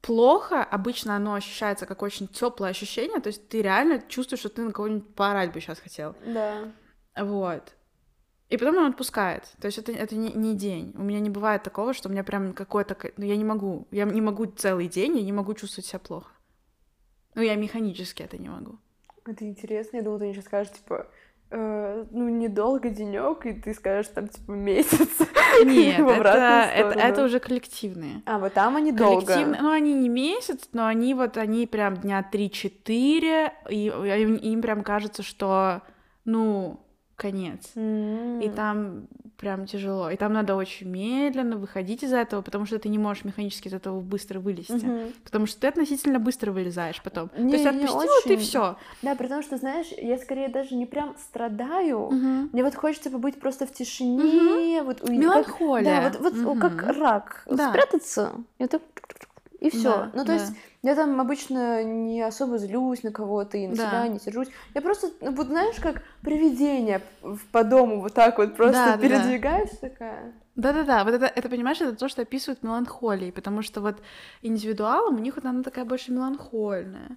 [0.00, 4.62] плохо, обычно оно ощущается как очень теплое ощущение, то есть ты реально чувствуешь, что ты
[4.62, 6.14] на кого-нибудь поорать бы сейчас хотел.
[6.26, 6.72] Да.
[7.16, 7.74] Вот.
[8.50, 9.44] И потом он отпускает.
[9.60, 10.92] То есть это, это не, не день.
[10.96, 12.96] У меня не бывает такого, что у меня прям какое-то...
[13.16, 13.88] Ну, я не могу.
[13.90, 16.30] Я не могу целый день, я не могу чувствовать себя плохо.
[17.34, 18.78] Ну, я механически это не могу.
[19.26, 19.96] Это интересно.
[19.96, 21.08] Я думала, ты мне сейчас скажешь, типа,
[21.54, 25.08] э, ну, недолго денек, и ты скажешь, там, типа, месяц.
[25.64, 28.22] Нет, это, это, это уже коллективные.
[28.26, 29.24] А, вот там они долго.
[29.24, 34.62] Коллективные, ну, они не месяц, но они вот, они прям дня 3-4, и им, им
[34.62, 35.82] прям кажется, что,
[36.24, 36.83] ну,
[37.16, 37.70] конец.
[37.74, 38.44] Mm-hmm.
[38.44, 40.10] И там прям тяжело.
[40.10, 43.74] И там надо очень медленно выходить из этого, потому что ты не можешь механически из
[43.74, 44.72] этого быстро вылезти.
[44.72, 45.14] Mm-hmm.
[45.24, 47.30] Потому что ты относительно быстро вылезаешь потом.
[47.36, 48.28] Не, То есть отпустила очень...
[48.28, 48.76] ты все.
[49.02, 52.08] Да, при том, что, знаешь, я скорее даже не прям страдаю.
[52.12, 52.48] Mm-hmm.
[52.52, 54.78] Мне вот хочется побыть просто в тишине.
[54.78, 54.84] Mm-hmm.
[54.84, 56.02] Вот, Меланхолия.
[56.02, 56.60] Как, да, вот, вот mm-hmm.
[56.60, 57.46] как рак.
[57.50, 57.70] Да.
[57.70, 58.32] Спрятаться.
[58.58, 58.82] Так...
[59.64, 59.82] и все.
[59.82, 60.32] Да, ну, то да.
[60.34, 63.86] есть я там обычно не особо злюсь на кого-то и на Да.
[63.86, 64.48] себя не сержусь.
[64.74, 67.00] Я просто, ну, вот знаешь, как привидение
[67.50, 69.08] по дому вот так вот просто Да, да, да.
[69.08, 70.34] передвигаюсь такая.
[70.54, 73.96] Да-да-да, вот это, это, понимаешь, это то, что описывают меланхолией, потому что вот
[74.42, 77.16] индивидуалам у них вот она такая больше меланхольная.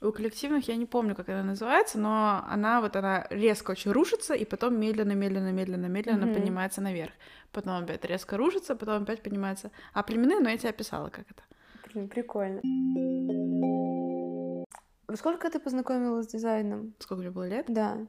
[0.00, 4.34] У коллективных я не помню, как она называется, но она вот она резко очень рушится,
[4.34, 6.34] и потом медленно, медленно, медленно, медленно Мгм.
[6.34, 7.12] поднимается наверх.
[7.52, 9.70] Потом опять резко рушится, потом опять поднимается.
[9.94, 11.42] А племенные, ну я тебе описала, как это.
[11.92, 12.60] Блин, прикольно.
[15.06, 16.94] Во сколько ты познакомилась с дизайном?
[16.98, 17.66] Сколько мне было лет?
[17.68, 18.06] Да.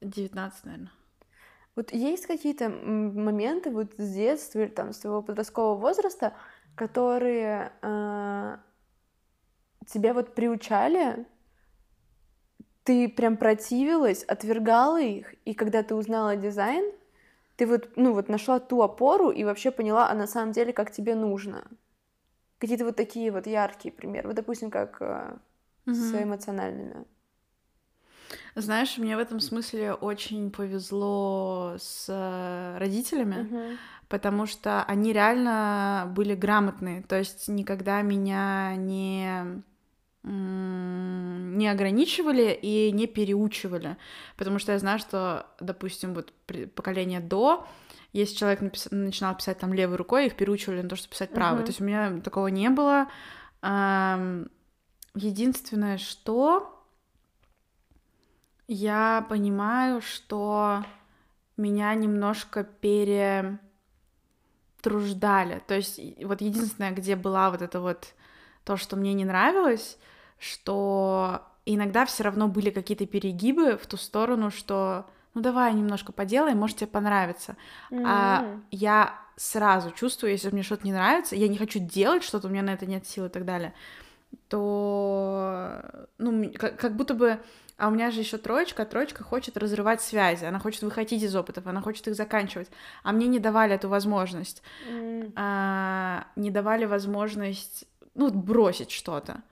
[0.00, 0.92] 19, наверное.
[1.76, 6.34] Вот есть какие-то моменты вот с детства или там с твоего подросткового возраста,
[6.74, 8.56] которые э,
[9.86, 11.26] тебя вот приучали,
[12.84, 16.92] ты прям противилась, отвергала их, и когда ты узнала дизайн,
[17.60, 20.90] ты вот, ну вот нашла ту опору и вообще поняла, а на самом деле как
[20.90, 21.66] тебе нужно.
[22.58, 24.28] Какие-то вот такие вот яркие примеры.
[24.28, 25.36] Вот, допустим, как э,
[25.84, 27.04] с эмоциональными.
[28.54, 33.42] Знаешь, мне в этом смысле очень повезло с э, родителями.
[33.42, 33.78] Мгм.
[34.08, 39.62] потому что они реально были грамотные, то есть никогда меня не
[40.22, 43.96] не ограничивали и не переучивали,
[44.36, 46.32] потому что я знаю, что, допустим, вот
[46.74, 47.66] поколение до,
[48.12, 51.58] если человек напис- начинал писать там левой рукой, их переучивали на то, чтобы писать правой,
[51.58, 51.64] Мгм.
[51.64, 53.06] то есть у меня такого не было.
[55.14, 56.84] Единственное, что
[58.68, 60.84] я понимаю, что
[61.56, 63.58] меня немножко перетруждали.
[65.66, 68.14] То есть вот единственное, где была вот это вот
[68.64, 69.98] то, что мне не нравилось,
[70.40, 76.58] что иногда все равно были какие-то перегибы в ту сторону, что ну давай немножко поделаем,
[76.58, 77.56] может тебе понравится.
[77.92, 78.64] А М.
[78.70, 82.62] я сразу чувствую, если мне что-то не нравится, я не хочу делать что-то, у меня
[82.62, 83.74] на это нет сил и так далее,
[84.48, 85.82] то,
[86.18, 87.38] ну, как, как будто бы,
[87.76, 91.34] а у меня же еще троечка, а троечка хочет разрывать связи, она хочет выходить из
[91.36, 92.68] опытов, она хочет их заканчивать,
[93.02, 95.32] а мне не давали эту возможность, М.
[95.36, 99.42] а, не давали возможность, ну, бросить что-то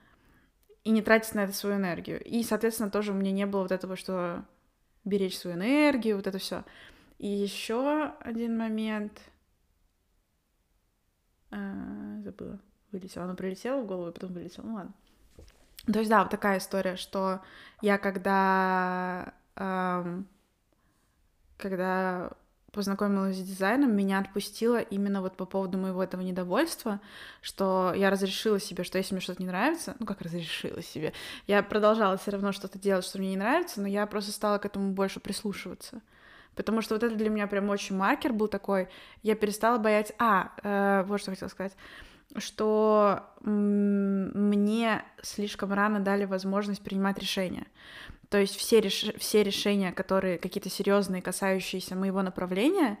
[0.83, 2.23] и не тратить на это свою энергию.
[2.23, 4.45] И, соответственно, тоже у меня не было вот этого, что
[5.03, 6.63] беречь свою энергию, вот это все.
[7.17, 9.21] И еще один момент.
[11.51, 12.59] А, забыла.
[12.91, 13.25] Вылетело.
[13.25, 14.65] Оно прилетело в голову, и потом вылетело.
[14.65, 14.93] Ну ладно.
[15.91, 17.41] То есть, да, вот такая история, что
[17.81, 19.33] я когда...
[19.55, 20.27] ам,
[21.57, 22.31] когда
[22.71, 26.99] познакомилась с дизайном, меня отпустило именно вот по поводу моего этого недовольства,
[27.41, 31.13] что я разрешила себе, что если мне что-то не нравится, ну как разрешила себе,
[31.47, 34.65] я продолжала все равно что-то делать, что мне не нравится, но я просто стала к
[34.65, 36.01] этому больше прислушиваться.
[36.55, 38.89] Потому что вот это для меня прям очень маркер был такой.
[39.23, 40.13] Я перестала бояться...
[40.19, 41.73] А, э, вот что хотела сказать.
[42.35, 47.65] Что мне слишком рано дали возможность принимать решения.
[48.29, 49.05] То есть все, реш...
[49.17, 52.97] все решения, которые какие-то серьезные, касающиеся моего направления,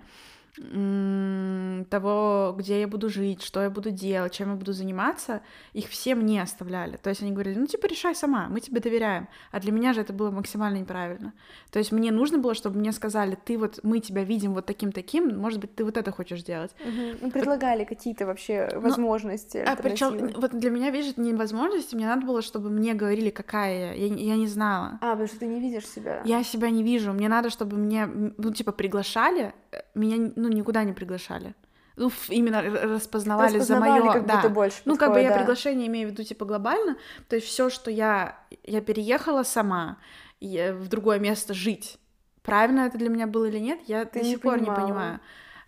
[1.89, 5.41] того, где я буду жить, что я буду делать, чем я буду заниматься,
[5.73, 6.97] их все мне оставляли.
[6.97, 9.27] То есть они говорили, ну, типа, решай сама, мы тебе доверяем.
[9.51, 11.33] А для меня же это было максимально неправильно.
[11.71, 15.37] То есть мне нужно было, чтобы мне сказали, ты вот, мы тебя видим вот таким-таким,
[15.39, 16.71] может быть, ты вот это хочешь делать.
[16.81, 17.17] Угу.
[17.21, 19.63] Ну, предлагали какие-то вообще ну, возможности.
[19.65, 22.93] Ну, а причем вот для меня, видишь, это не возможности, мне надо было, чтобы мне
[22.93, 24.07] говорили, какая я.
[24.07, 24.97] Я, я не знала.
[25.01, 26.21] А, потому что ты не видишь себя.
[26.25, 27.13] Я себя не вижу.
[27.13, 29.53] Мне надо, чтобы мне, ну, типа, приглашали,
[29.95, 31.55] меня, ну, никуда не приглашали
[31.99, 34.35] ну, именно распознавали, распознавали за мое, как да.
[34.37, 35.37] будто больше ну, подходит, как бы я да.
[35.37, 36.95] приглашение имею в виду типа глобально,
[37.27, 39.97] то есть все, что я я переехала сама
[40.39, 41.99] я, в другое место жить,
[42.41, 44.77] правильно это для меня было или нет, я Ты до сих пор понимала.
[44.77, 45.19] не понимаю.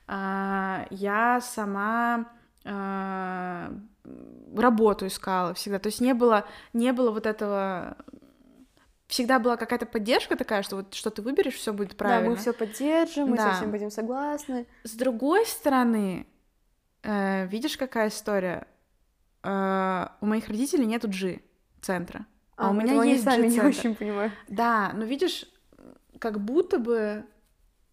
[0.07, 2.25] А, я сама
[2.63, 3.73] а,
[4.55, 7.97] работу искала всегда, то есть не было не было вот этого
[9.11, 12.23] всегда была какая-то поддержка такая, что вот что ты выберешь, все будет правильно.
[12.23, 13.51] Да, мы все поддержим, мы Да.
[13.51, 14.65] со всем будем согласны.
[14.83, 16.25] С другой стороны,
[17.03, 18.67] э, видишь, какая история?
[19.43, 21.41] Э, у моих родителей нету G
[21.81, 24.31] центра, а, у меня есть сами не очень понимаю.
[24.47, 25.45] Да, но видишь,
[26.19, 27.25] как будто бы,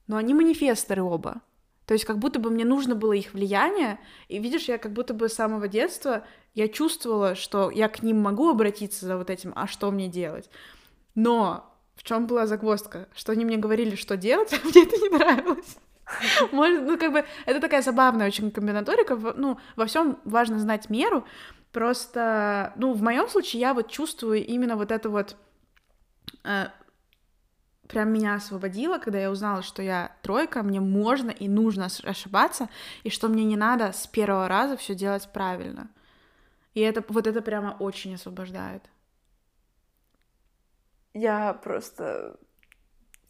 [0.07, 1.41] ну они манифесторы оба.
[1.87, 5.15] То есть как будто бы мне нужно было их влияние, и видишь, я как будто
[5.15, 9.53] бы с самого детства я чувствовала, что я к ним могу обратиться за вот этим,
[9.57, 10.51] а что мне делать.
[11.19, 13.09] Но в чем была загвоздка?
[13.13, 15.77] Что они мне говорили, что делать, а мне это не нравилось.
[16.53, 19.17] Может, ну, как бы, это такая забавная очень комбинаторика.
[19.17, 21.25] Ну, во всем важно знать меру.
[21.73, 25.35] Просто, ну, в моем случае я вот чувствую именно вот это вот
[26.45, 26.67] э,
[27.89, 32.69] прям меня освободило, когда я узнала, что я тройка, мне можно и нужно ошибаться,
[33.03, 35.91] и что мне не надо с первого раза все делать правильно.
[36.75, 38.89] И это вот это прямо очень освобождает.
[41.19, 42.37] Я просто...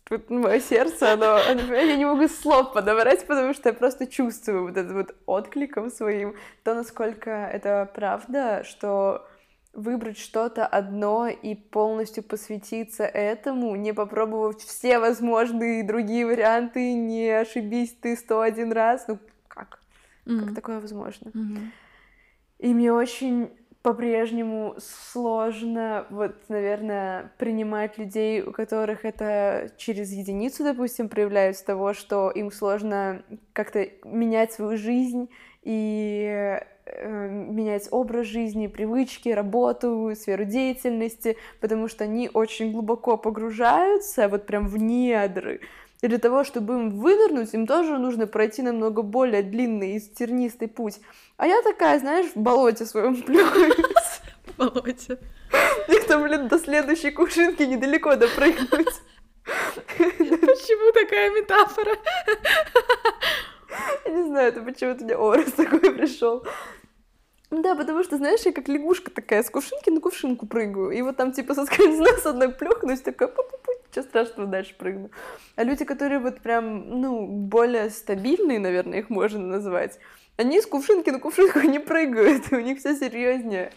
[0.05, 4.67] Тут мое сердце, оно, оно, я не могу слов подобрать, потому что я просто чувствую
[4.69, 9.27] вот это вот откликом своим, то, насколько это правда, что
[9.73, 17.97] выбрать что-то одно и полностью посвятиться этому, не попробовав все возможные другие варианты, не ошибись
[18.01, 19.81] ты 101 раз, ну как?
[20.25, 20.55] Как Мгм.
[20.55, 21.31] такое возможно?
[21.33, 21.73] Мгм.
[22.59, 23.51] И мне очень
[23.83, 32.31] по-прежнему сложно, вот, наверное, принимать людей, у которых это через единицу, допустим, проявляется того, что
[32.31, 35.31] им сложно как-то менять свою жизнь
[35.63, 44.29] и э, менять образ жизни, привычки, работу, сферу деятельности, потому что они очень глубоко погружаются,
[44.29, 45.61] вот прям в недры.
[46.01, 50.69] И для того, чтобы им вынырнуть, им тоже нужно пройти намного более длинный и тернистый
[50.69, 51.01] путь.
[51.37, 54.21] А я такая, знаешь, в болоте своем плюхаюсь.
[54.57, 55.19] Володя.
[55.89, 58.95] Их там, блин, до следующей кувшинки недалеко допрыгнуть.
[59.45, 61.97] Почему такая метафора?
[64.05, 66.45] Я не знаю, это почему-то меня образ такой пришел.
[67.51, 70.91] Да, потому что, знаешь, я как лягушка такая, с кувшинки на кувшинку прыгаю.
[70.91, 75.11] И вот там типа соскользну с одной плюхнусь, такая, пу-пу-пу, ничего страшного, дальше прыгну.
[75.57, 79.99] А люди, которые вот прям, ну, более стабильные, наверное, их можно назвать,
[80.37, 83.73] они с кувшинки на кувшинку не прыгают, и у них все серьезнее.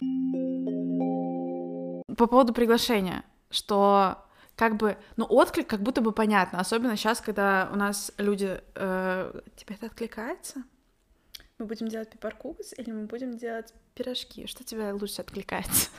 [2.16, 4.18] По поводу приглашения, что
[4.54, 8.60] как бы, ну, отклик как будто бы понятно, особенно сейчас, когда у нас люди...
[8.74, 10.62] э, тебе это откликается?
[11.62, 14.48] Мы будем делать пепперкукс или мы будем делать пирожки?
[14.48, 15.90] Что тебе лучше откликается?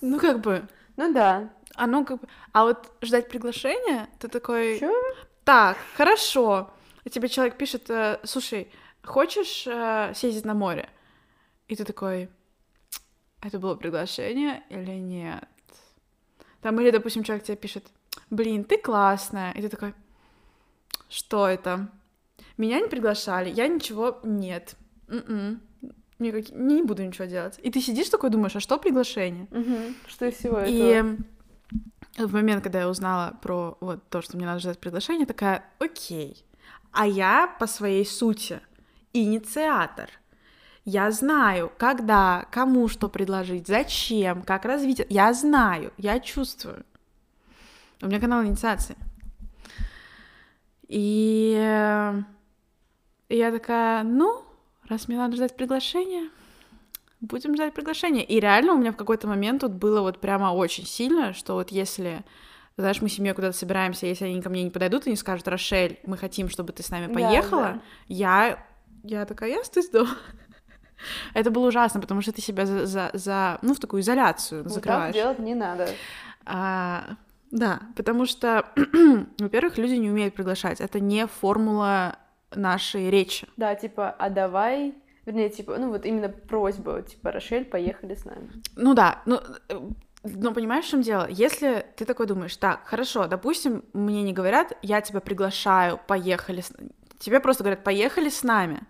[0.00, 1.48] Ну, как бы, Ну да.
[1.76, 2.28] оно как бы...
[2.50, 4.80] А вот ждать приглашения, ты такой...
[4.80, 4.92] Чё?
[5.44, 6.72] Так, хорошо.
[7.04, 8.68] И тебе человек пишет, э, слушай,
[9.04, 10.88] хочешь э, съездить на море?
[11.68, 12.28] И ты такой,
[13.42, 15.48] это было приглашение или нет?
[16.62, 17.86] Там, или, допустим, человек тебе пишет,
[18.28, 19.52] блин, ты классная.
[19.52, 19.94] И ты такой,
[21.08, 21.88] что это?
[22.56, 24.20] Меня не приглашали, я ничего...
[24.22, 24.76] Нет.
[25.08, 25.60] М-м.
[26.20, 27.58] Никак- Не буду ничего делать.
[27.62, 29.46] И ты сидишь такой, думаешь, а что приглашение?
[29.50, 29.94] Мгм.
[30.06, 31.16] Что из всего И этого?
[32.18, 36.44] в момент, когда я узнала про вот то, что мне надо ждать приглашение, такая, окей.
[36.92, 38.60] А я по своей сути
[39.12, 40.08] инициатор.
[40.84, 45.04] Я знаю, когда, кому что предложить, зачем, как развить.
[45.08, 46.84] Я знаю, я чувствую.
[48.02, 48.96] У меня канал инициации.
[50.88, 52.22] И э,
[53.34, 54.42] и я такая, ну,
[54.88, 56.28] раз мне надо ждать приглашения,
[57.20, 58.22] будем ждать приглашения.
[58.22, 61.72] И реально у меня в какой-то момент тут было вот прямо очень сильно, что вот
[61.72, 62.24] если,
[62.76, 65.98] знаешь, мы семьей куда-то собираемся, если они ко мне не подойдут и не скажут, Рошель,
[66.06, 67.80] мы хотим, чтобы ты с нами Да, поехала, да.
[68.06, 68.64] я,
[69.02, 70.10] я такая, я стыд дома.
[71.34, 74.68] Это было ужасно, потому что ты себя за, за, за- ну, в такую изоляцию Вот
[74.68, 75.14] так закрываешь.
[75.14, 75.88] делать не надо.
[76.46, 77.16] А,
[77.50, 78.64] да, потому что,
[79.40, 80.80] во-первых, люди не умеют приглашать.
[80.80, 82.16] Это не формула
[82.54, 83.46] нашей речи.
[83.56, 84.94] Да, типа, а давай
[85.26, 88.50] Вернее, типа, ну вот именно просьба, типа, Рошель, поехали с нами.
[88.76, 89.40] Ну да, ну,
[90.24, 91.26] но понимаешь, в чем дело?
[91.30, 96.62] Если ты такой думаешь, так, хорошо, допустим, мне не говорят, я тебя приглашаю, поехали.
[97.24, 98.82] Тебе просто говорят, поехали с нами.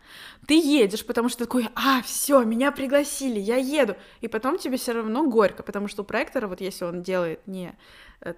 [0.47, 3.95] Ты едешь, потому что такой, а, все, меня пригласили, я еду.
[4.21, 7.73] И потом тебе все равно горько, потому что у проектора, вот если он делает не
[8.23, 8.35] э,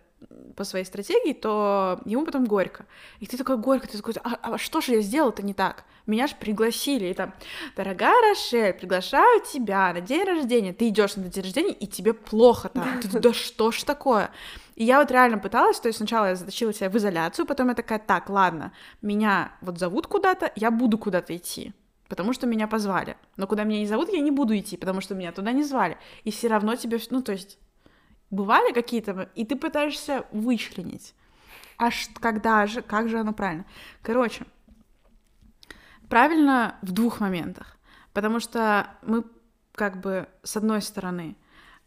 [0.55, 2.85] по своей стратегии, то ему потом горько.
[3.21, 5.85] И ты такой горько, ты такой, а, а что же я сделал-то не так?
[6.05, 7.33] Меня же пригласили, и там,
[7.75, 10.75] дорогая Рошель, приглашаю тебя на день рождения.
[10.75, 13.01] Ты идешь на день рождения, и тебе плохо там.
[13.01, 14.31] Ты, да что ж такое?
[14.77, 17.75] И я вот реально пыталась, то есть сначала я затащила себя в изоляцию, потом я
[17.75, 18.73] такая, так, ладно,
[19.03, 21.75] меня вот зовут куда-то, я буду куда-то идти
[22.09, 23.17] потому что меня позвали.
[23.37, 25.99] Но куда меня не зовут, я не буду идти, потому что меня туда не звали.
[26.25, 27.59] И все равно тебе, ну, то есть,
[28.31, 31.15] бывали какие-то, и ты пытаешься вычленить.
[31.79, 33.67] Аж когда же, как же оно правильно?
[34.03, 34.47] Короче,
[36.09, 37.77] правильно в двух моментах,
[38.13, 39.25] потому что мы
[39.75, 41.37] как бы с одной стороны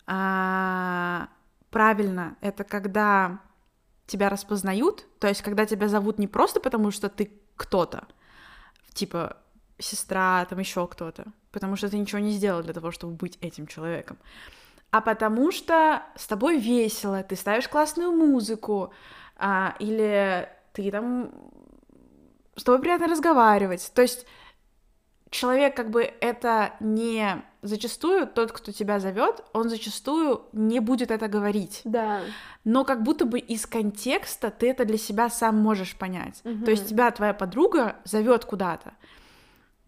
[0.06, 1.30] а,
[1.70, 3.40] правильно это когда
[4.06, 8.08] тебя распознают, то есть когда тебя зовут не просто потому, что ты кто-то,
[8.94, 9.38] типа
[9.78, 13.68] сестра, там еще кто-то, потому что ты ничего не сделал для того, чтобы быть этим
[13.68, 14.18] человеком,
[14.92, 18.92] а потому что с тобой весело, ты ставишь классную музыку,
[19.38, 21.32] а, или ты там
[22.56, 23.92] с тобой приятно разговаривать.
[23.94, 24.26] То есть
[25.30, 31.28] человек как бы это не зачастую тот, кто тебя зовет, он зачастую не будет это
[31.28, 31.82] говорить.
[31.84, 32.22] Да.
[32.64, 36.42] Но как будто бы из контекста ты это для себя сам можешь понять.
[36.44, 36.66] Угу.
[36.66, 38.94] То есть тебя твоя подруга зовет куда-то.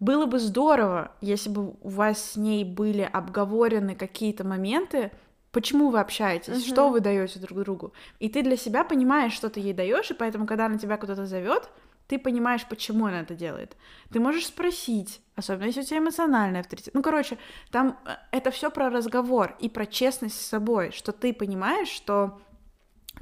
[0.00, 5.12] Было бы здорово, если бы у вас с ней были обговорены какие-то моменты,
[5.52, 6.72] почему вы общаетесь, угу.
[6.72, 7.92] что вы даете друг другу.
[8.18, 11.24] И ты для себя понимаешь, что ты ей даешь, и поэтому, когда она тебя куда-то
[11.26, 11.70] зовет,
[12.12, 13.74] ты понимаешь, почему она это делает.
[14.12, 16.92] Ты можешь спросить, особенно если у тебя эмоциональный авторитет.
[16.92, 17.38] Ну, короче,
[17.70, 22.38] там э, это все про разговор и про честность с собой, что ты понимаешь, что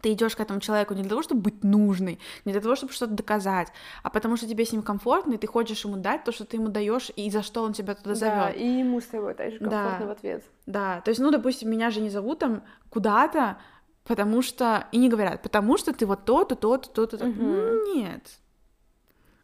[0.02, 2.92] ты идешь к этому человеку не для того, чтобы быть нужной, не для того, чтобы
[2.92, 3.68] что-то доказать,
[4.02, 6.56] а потому что тебе с ним комфортно, и ты хочешь ему дать то, что ты
[6.56, 8.34] ему даешь, и за что он тебя туда зовет.
[8.34, 10.06] Да, и ему с тобой также комфортно да.
[10.06, 10.44] в ответ.
[10.66, 13.58] Да, то есть, ну, допустим, меня же не зовут там куда-то,
[14.02, 14.88] потому что...
[14.90, 17.18] И не говорят, потому что ты вот то-то, то-то, то-то.
[17.18, 17.94] то Угу.
[17.94, 18.40] Нет.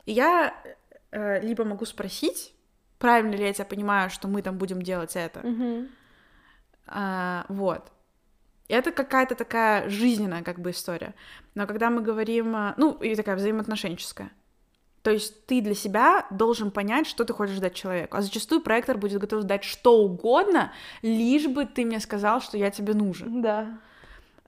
[0.06, 0.54] И я
[1.10, 2.54] э, либо могу спросить,
[2.98, 5.40] правильно ли я тебя понимаю, что мы там будем делать это.
[5.40, 5.88] Угу.
[6.86, 7.92] А, вот.
[8.68, 11.14] Это какая-то такая жизненная как бы история.
[11.54, 14.30] Но когда мы говорим, э, ну, и такая взаимоотношенческая,
[15.02, 18.16] то есть ты для себя должен понять, что ты хочешь дать человеку.
[18.16, 22.72] А зачастую проектор будет готов дать что угодно, лишь бы ты мне сказал, что я
[22.72, 23.40] тебе нужен.
[23.40, 23.78] Да.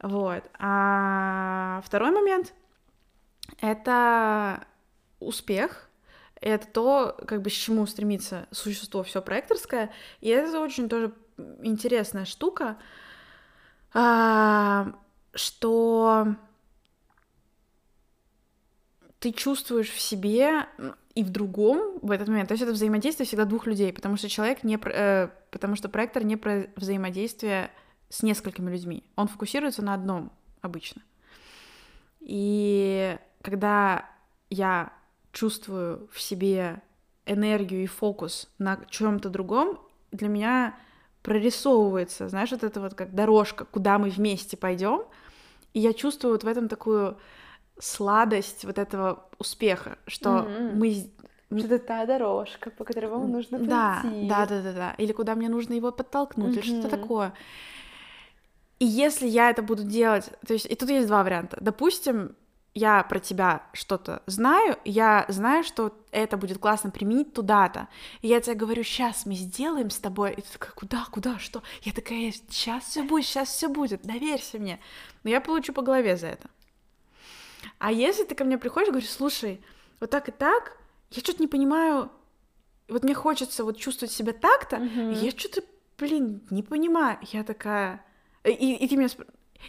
[0.03, 0.43] Вот.
[0.59, 2.55] А второй момент—
[3.61, 4.65] это
[5.21, 5.89] успех.
[6.41, 9.91] Это то, как бы, с чему стремится существо все проекторское.
[10.21, 11.13] И это очень тоже
[11.63, 12.79] интересная штука,
[13.93, 14.93] а,
[15.35, 16.37] что
[19.19, 20.67] ты чувствуешь в себе
[21.15, 22.49] и в другом в этот момент.
[22.49, 26.23] То есть это взаимодействие всегда двух людей, потому что человек не, э, потому что проектор
[26.25, 27.73] не про взаимодействие
[28.09, 29.03] с несколькими людьми.
[29.17, 31.03] Он фокусируется на одном обычно.
[32.21, 34.09] И когда
[34.51, 34.93] я
[35.39, 36.83] чувствую в себе
[37.25, 39.79] энергию и фокус на чем-то другом,
[40.11, 40.77] для меня
[41.23, 45.03] прорисовывается, знаешь, вот это вот как дорожка, куда мы вместе пойдем,
[45.75, 47.19] и я чувствую вот в этом такую
[47.79, 50.75] сладость вот этого успеха, что mm-hmm.
[50.75, 53.71] мы что это та дорожка, по которой вам нужно пройти.
[53.71, 54.95] Да, да, да, да, да.
[54.99, 56.59] Или куда мне нужно его подтолкнуть, mm-hmm.
[56.59, 57.33] или что-то такое.
[58.81, 61.59] И если я это буду делать, то есть, и тут есть два варианта.
[61.61, 62.35] Допустим,
[62.79, 67.89] я про тебя что-то знаю, я знаю, что это будет классно применить туда-то.
[68.23, 70.35] И я тебе говорю, сейчас мы сделаем с тобой.
[70.35, 71.63] И ты такая, куда, куда, что?
[71.83, 74.81] Я такая, сейчас все будет, сейчас все будет, доверься мне.
[75.25, 76.49] Но я получу по голове за это.
[77.79, 79.61] А если ты ко мне приходишь и говоришь, слушай,
[80.01, 80.77] вот так и так,
[81.11, 82.11] я что-то не понимаю,
[82.89, 85.25] вот мне хочется вот чувствовать себя так-то, mm-hmm.
[85.25, 85.63] я что-то,
[85.99, 87.19] блин, не понимаю.
[87.33, 88.05] Я такая...
[88.45, 89.09] И, и ты меня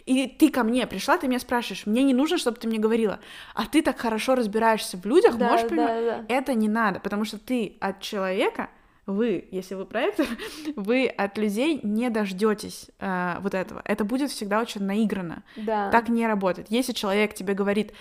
[0.06, 3.20] и ты ко мне пришла, ты меня спрашиваешь, мне не нужно, чтобы ты мне говорила,
[3.54, 6.04] а ты так хорошо разбираешься в людях, да, можешь понимать?
[6.04, 6.24] Да, да.
[6.34, 8.70] Это не надо, потому что ты от человека,
[9.06, 10.26] вы, если вы проектор,
[10.76, 13.82] вы от людей не дождетесь э, вот этого.
[13.84, 15.42] Это будет всегда очень наигранно.
[15.56, 15.90] Да.
[15.90, 16.68] Так не работает.
[16.70, 17.92] Если человек тебе говорит,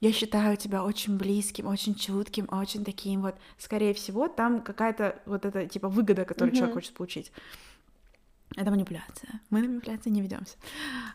[0.00, 5.44] я считаю тебя очень близким, очень чутким, очень таким вот, скорее всего, там какая-то вот
[5.44, 6.56] эта типа выгода, которую mm-hmm.
[6.56, 7.32] человек хочет получить.
[8.56, 9.40] Это манипуляция.
[9.50, 10.56] Мы на манипуляции не ведемся.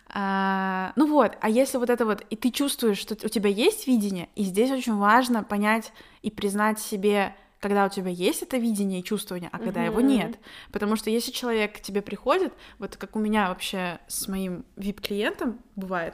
[0.08, 3.88] А, ну вот, а если вот это вот, и ты чувствуешь, что у тебя есть
[3.88, 9.02] видение, и здесь очень важно понять и признать себе, когда у тебя есть это видение
[9.02, 9.86] и чувствование, а когда mm-hmm.
[9.86, 10.40] его нет.
[10.72, 15.60] Потому что если человек к тебе приходит, вот как у меня вообще с моим VIP-клиентом
[15.76, 16.14] бывает,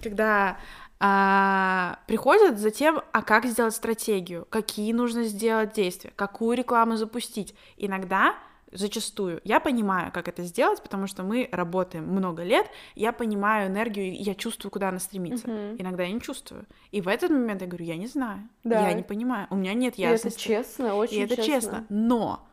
[0.00, 0.58] когда
[1.00, 7.56] а, приходят за тем, а как сделать стратегию, какие нужно сделать действия, какую рекламу запустить.
[7.76, 8.36] Иногда
[8.72, 9.40] зачастую.
[9.44, 14.34] Я понимаю, как это сделать, потому что мы работаем много лет, я понимаю энергию, я
[14.34, 15.46] чувствую, куда она стремится.
[15.46, 15.76] Uh-huh.
[15.78, 16.66] Иногда я не чувствую.
[16.90, 18.88] И в этот момент я говорю, я не знаю, да.
[18.88, 20.48] я не понимаю, у меня нет ясности.
[20.48, 21.52] И это честно, очень И это честно.
[21.52, 21.86] честно.
[21.88, 22.48] Но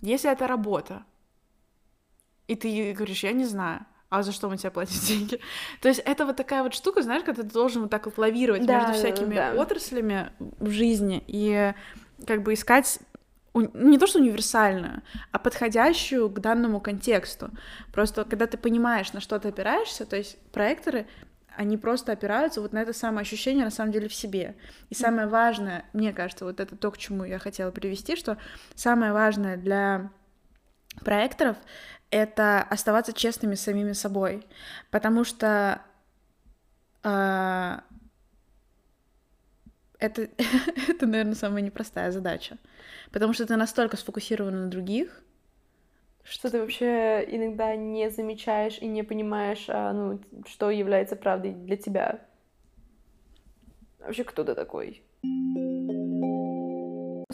[0.00, 1.04] если это работа,
[2.46, 5.40] и ты говоришь, я не знаю, а за что мы тебе платим деньги?
[5.80, 8.64] То есть это вот такая вот штука, знаешь, когда ты должен вот так вот лавировать
[8.64, 9.60] да, между всякими да.
[9.60, 11.72] отраслями в жизни и
[12.26, 13.00] как бы искать
[13.54, 17.50] не то что универсальную, а подходящую к данному контексту.
[17.92, 21.06] Просто когда ты понимаешь, на что ты опираешься, то есть проекторы,
[21.56, 24.56] они просто опираются вот на это самое ощущение на самом деле в себе.
[24.90, 28.38] И самое важное, мне кажется, вот это то, к чему я хотела привести, что
[28.74, 30.10] самое важное для
[31.04, 31.56] проекторов—
[32.10, 34.46] это оставаться честными с самими собой,
[34.90, 35.80] потому что
[37.02, 37.78] э,
[40.06, 40.28] это,
[40.88, 42.58] это, наверное, самая непростая задача
[43.14, 45.22] потому что ты настолько сфокусирован на других,
[46.24, 51.76] что ты вообще иногда не замечаешь и не понимаешь, а, ну, что является правдой для
[51.76, 52.18] тебя.
[54.00, 55.02] Вообще, кто ты такой?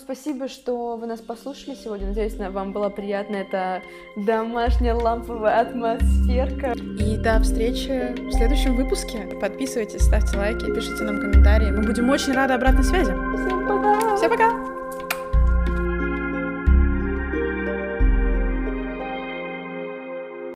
[0.02, 2.08] Спасибо, что вы нас послушали сегодня.
[2.08, 3.82] Надеюсь, вам была приятна эта
[4.16, 6.72] домашняя ламповая атмосферка.
[6.98, 9.28] И до встречи в следующем выпуске.
[9.40, 11.70] Подписывайтесь, ставьте лайки, пишите нам комментарии.
[11.70, 13.12] Мы будем очень рады обратной связи.
[13.12, 14.16] Всем пока!
[14.16, 14.59] Всем пока!